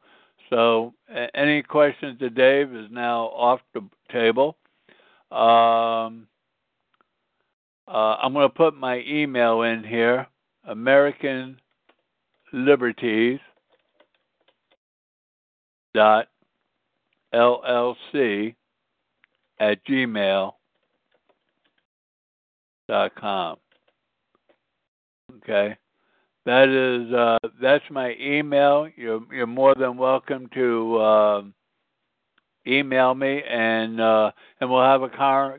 [0.49, 0.93] So,
[1.33, 3.81] any questions to Dave is now off the
[4.11, 4.57] table.
[5.31, 6.27] Um,
[7.87, 10.27] uh, I'm going to put my email in here.
[10.67, 11.59] American
[12.53, 13.39] Liberties
[15.93, 16.27] dot
[17.33, 18.55] llc
[19.59, 20.53] at gmail
[22.89, 23.60] dot com.
[25.43, 25.77] Okay.
[26.45, 28.87] That is uh, that's my email.
[28.95, 31.41] You're you're more than welcome to uh,
[32.65, 35.09] email me and uh, and we'll have a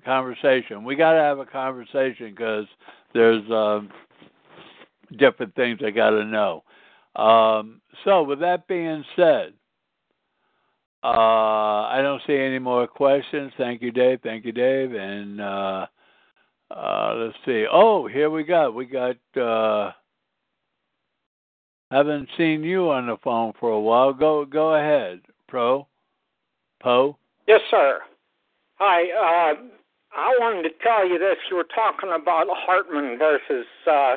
[0.04, 0.84] conversation.
[0.84, 2.66] We got to have a conversation because
[3.14, 3.80] there's uh,
[5.18, 6.64] different things I got to know.
[7.14, 9.52] Um, so with that being said,
[11.04, 13.52] uh, I don't see any more questions.
[13.56, 14.20] Thank you, Dave.
[14.22, 14.94] Thank you, Dave.
[14.94, 15.86] And uh,
[16.76, 17.66] uh, let's see.
[17.70, 18.70] Oh, here we go.
[18.70, 19.16] We got.
[19.36, 19.92] Uh,
[21.90, 24.14] haven't seen you on the phone for a while.
[24.14, 25.86] Go, go ahead, Pro.
[26.82, 27.18] Poe.
[27.46, 28.00] Yes, sir.
[28.76, 29.02] Hi.
[29.02, 29.54] Uh,
[30.14, 31.36] I wanted to tell you this.
[31.50, 34.16] You were talking about Hartman versus uh,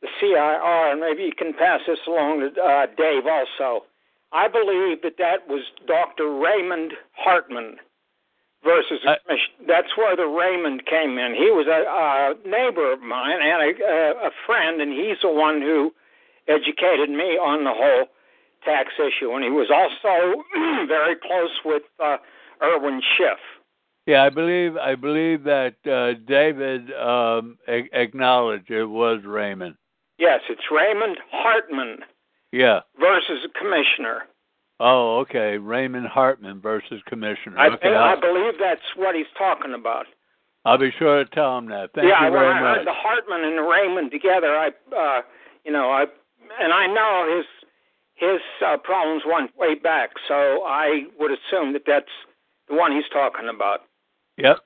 [0.00, 3.86] the CIR, and maybe you can pass this along to uh, Dave also.
[4.32, 6.32] I believe that that was Dr.
[6.34, 7.76] Raymond Hartman
[8.64, 9.66] versus a commission.
[9.66, 11.34] That's where the Raymond came in.
[11.34, 15.60] He was a, a neighbor of mine and a, a friend, and he's the one
[15.60, 15.92] who
[16.48, 18.06] educated me on the whole
[18.64, 19.32] tax issue.
[19.34, 20.42] And he was also
[20.86, 22.16] very close with uh,
[22.62, 23.38] Irwin Schiff.
[24.06, 29.76] Yeah, I believe I believe that uh, David um, a- acknowledged it was Raymond.
[30.18, 31.98] Yes, it's Raymond Hartman.
[32.50, 32.80] Yeah.
[32.98, 34.22] Versus a commissioner.
[34.82, 35.58] Oh, okay.
[35.58, 37.56] Raymond Hartman versus Commissioner.
[37.56, 40.06] I, okay, I believe that's what he's talking about.
[40.64, 41.90] I'll be sure to tell him that.
[41.94, 42.56] Thank yeah, you very much.
[42.56, 42.78] Yeah, when I much.
[42.78, 45.22] heard the Hartman and the Raymond together, I, uh,
[45.64, 46.06] you know, I,
[46.60, 47.46] and I know his
[48.14, 52.06] his uh, problems went way back, so I would assume that that's
[52.68, 53.80] the one he's talking about.
[54.36, 54.58] Yep.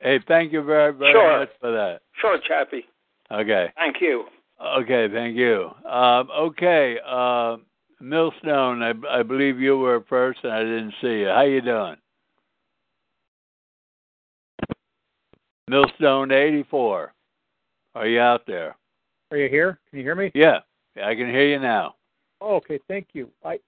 [0.00, 1.38] Hey, thank you very very sure.
[1.38, 2.00] much for that.
[2.20, 2.86] Sure, Chappie.
[3.30, 3.72] Okay.
[3.76, 4.24] Thank you.
[4.60, 5.70] Okay, thank you.
[5.88, 6.98] Um, okay.
[7.06, 7.56] Uh,
[8.00, 11.26] Millstone, I, I believe you were first, and I didn't see you.
[11.28, 11.96] How you doing?
[15.68, 17.12] Millstone eighty four.
[17.94, 18.76] Are you out there?
[19.30, 19.78] Are you here?
[19.88, 20.30] Can you hear me?
[20.34, 20.60] Yeah,
[20.96, 21.94] I can hear you now.
[22.40, 23.28] Oh, okay, thank you.
[23.44, 23.58] I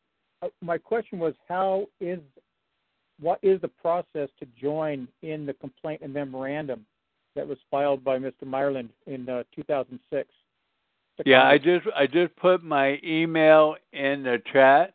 [0.42, 2.18] uh, my question was how is
[3.20, 6.84] what is the process to join in the complaint and memorandum
[7.36, 8.44] that was filed by Mr.
[8.44, 10.28] Meyerland in uh, 2006?
[11.24, 14.94] Yeah, I just I just put my email in the chat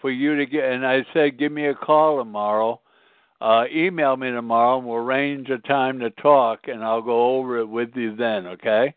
[0.00, 2.80] for you to get, and I said give me a call tomorrow.
[3.40, 7.58] Uh, email me tomorrow, and we'll arrange a time to talk, and I'll go over
[7.58, 8.46] it with you then.
[8.46, 8.94] Okay?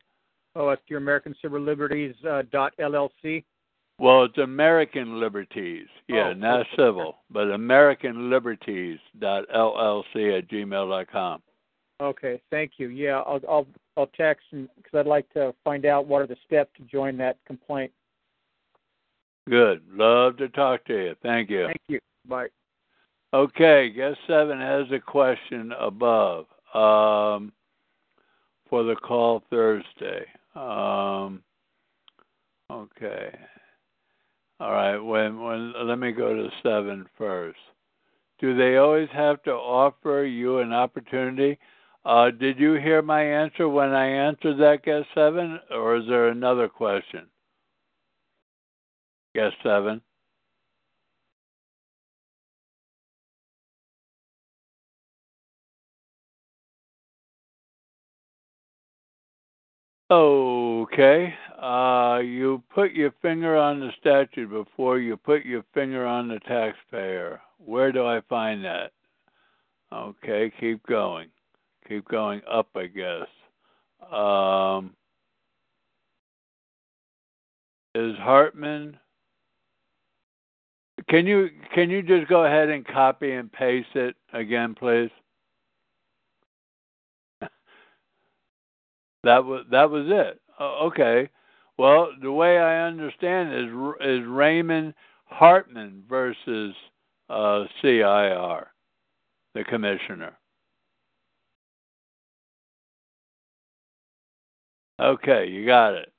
[0.56, 3.46] Oh, it's your American Civil Liberties uh, dot LLC.
[4.00, 5.88] Well, it's American Liberties.
[6.08, 6.70] Yeah, Oh, not okay.
[6.76, 11.42] civil, but American Liberties dot LLC at gmail dot com.
[12.02, 12.90] Okay, thank you.
[12.90, 13.68] Yeah, I'll I'll
[13.98, 17.38] I'll text because I'd like to find out what are the steps to join that
[17.46, 17.92] complaint.
[19.50, 19.82] Good.
[19.92, 21.16] Love to talk to you.
[21.22, 21.68] Thank you.
[21.68, 22.00] Thank you.
[22.28, 22.48] Bye.
[23.34, 27.52] Okay, guest seven has a question above um,
[28.70, 30.26] for the call Thursday.
[30.56, 31.42] Um,
[32.72, 33.36] okay.
[34.60, 34.98] All right.
[34.98, 37.58] When when let me go to seven first.
[38.40, 41.58] Do they always have to offer you an opportunity?
[42.06, 46.28] Uh, did you hear my answer when I answered that guest seven, or is there
[46.28, 47.28] another question?
[49.36, 50.02] Guest seven.
[60.12, 61.34] Okay.
[61.60, 66.40] Uh, you put your finger on the statute before you put your finger on the
[66.42, 67.42] taxpayer.
[67.58, 68.92] Where do I find that?
[69.92, 71.30] Okay, keep going.
[71.88, 73.28] Keep going up, I guess.
[74.12, 74.92] Um,
[77.96, 78.98] is Hartman?
[81.10, 85.10] Can you can you just go ahead and copy and paste it again, please?
[89.24, 90.42] That was that was it.
[90.60, 91.30] Uh, okay.
[91.78, 93.70] Well, the way I understand is
[94.02, 94.94] is Raymond
[95.26, 96.76] Hartman versus
[97.30, 98.68] uh, CIR,
[99.56, 100.38] the commissioner.
[105.00, 106.14] Okay, you got it.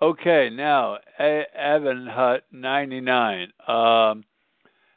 [0.00, 3.52] Okay, now a- Evan Hut ninety nine.
[3.66, 4.24] Um,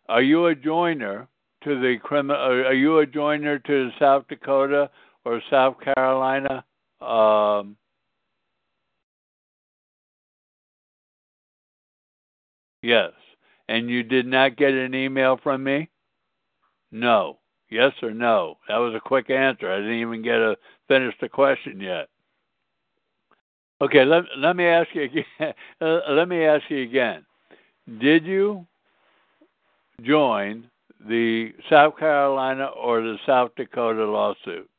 [0.09, 1.27] are you a joiner
[1.63, 2.41] to the criminal?
[2.41, 4.89] Are you a joiner to South Dakota
[5.25, 6.63] or South Carolina?
[6.99, 7.77] Um,
[12.83, 13.11] yes.
[13.69, 15.89] And you did not get an email from me?
[16.91, 17.39] No.
[17.69, 18.57] Yes or no?
[18.67, 19.71] That was a quick answer.
[19.71, 20.57] I didn't even get to
[20.89, 22.09] finish the question yet.
[23.81, 25.25] Okay, let, let me ask you again.
[25.81, 27.25] Uh, let me ask you again.
[27.99, 28.67] Did you
[30.03, 30.69] join
[31.07, 34.69] the South Carolina or the South Dakota lawsuit?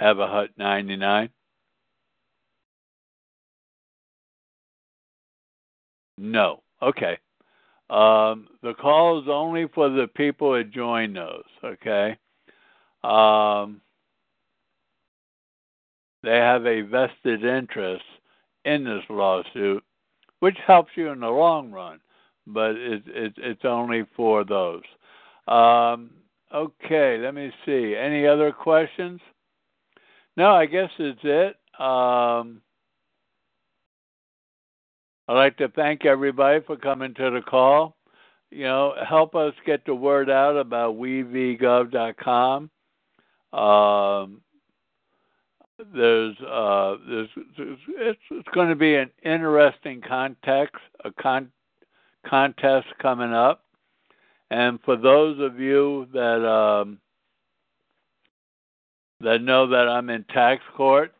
[0.00, 1.30] Have a Hut 99?
[6.18, 6.62] No.
[6.82, 7.18] Okay.
[7.88, 12.16] Um, the call is only for the people that join those, okay?
[13.04, 13.80] Um,
[16.22, 18.04] they have a vested interest
[18.64, 19.84] in this lawsuit,
[20.40, 22.00] which helps you in the long run,
[22.46, 24.82] but it, it, it's only for those.
[25.46, 26.10] Um,
[26.52, 27.94] okay, let me see.
[27.96, 29.20] Any other questions?
[30.36, 31.56] No, I guess it's it.
[31.80, 32.60] Um,
[35.28, 37.96] I'd like to thank everybody for coming to the call.
[38.50, 42.70] You know, help us get the word out about wevgov.com.
[43.52, 44.40] Um,
[45.92, 47.28] there's, uh, there's,
[47.58, 51.50] it's, it's going to be an interesting context, a con-
[52.24, 53.64] contest coming up.
[54.50, 56.98] And for those of you that um,
[59.20, 61.12] that know that I'm in tax court,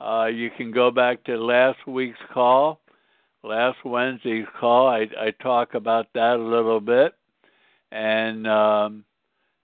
[0.00, 2.81] uh, you can go back to last week's call
[3.42, 7.14] last Wednesday's call, I, I talk about that a little bit,
[7.90, 9.04] and um,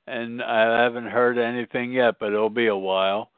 [0.06, 3.30] and I haven't heard anything yet, but it'll be a while.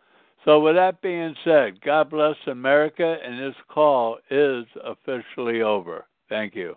[0.45, 6.07] So with that being said, God bless America, and this call is officially over.
[6.29, 6.77] Thank you.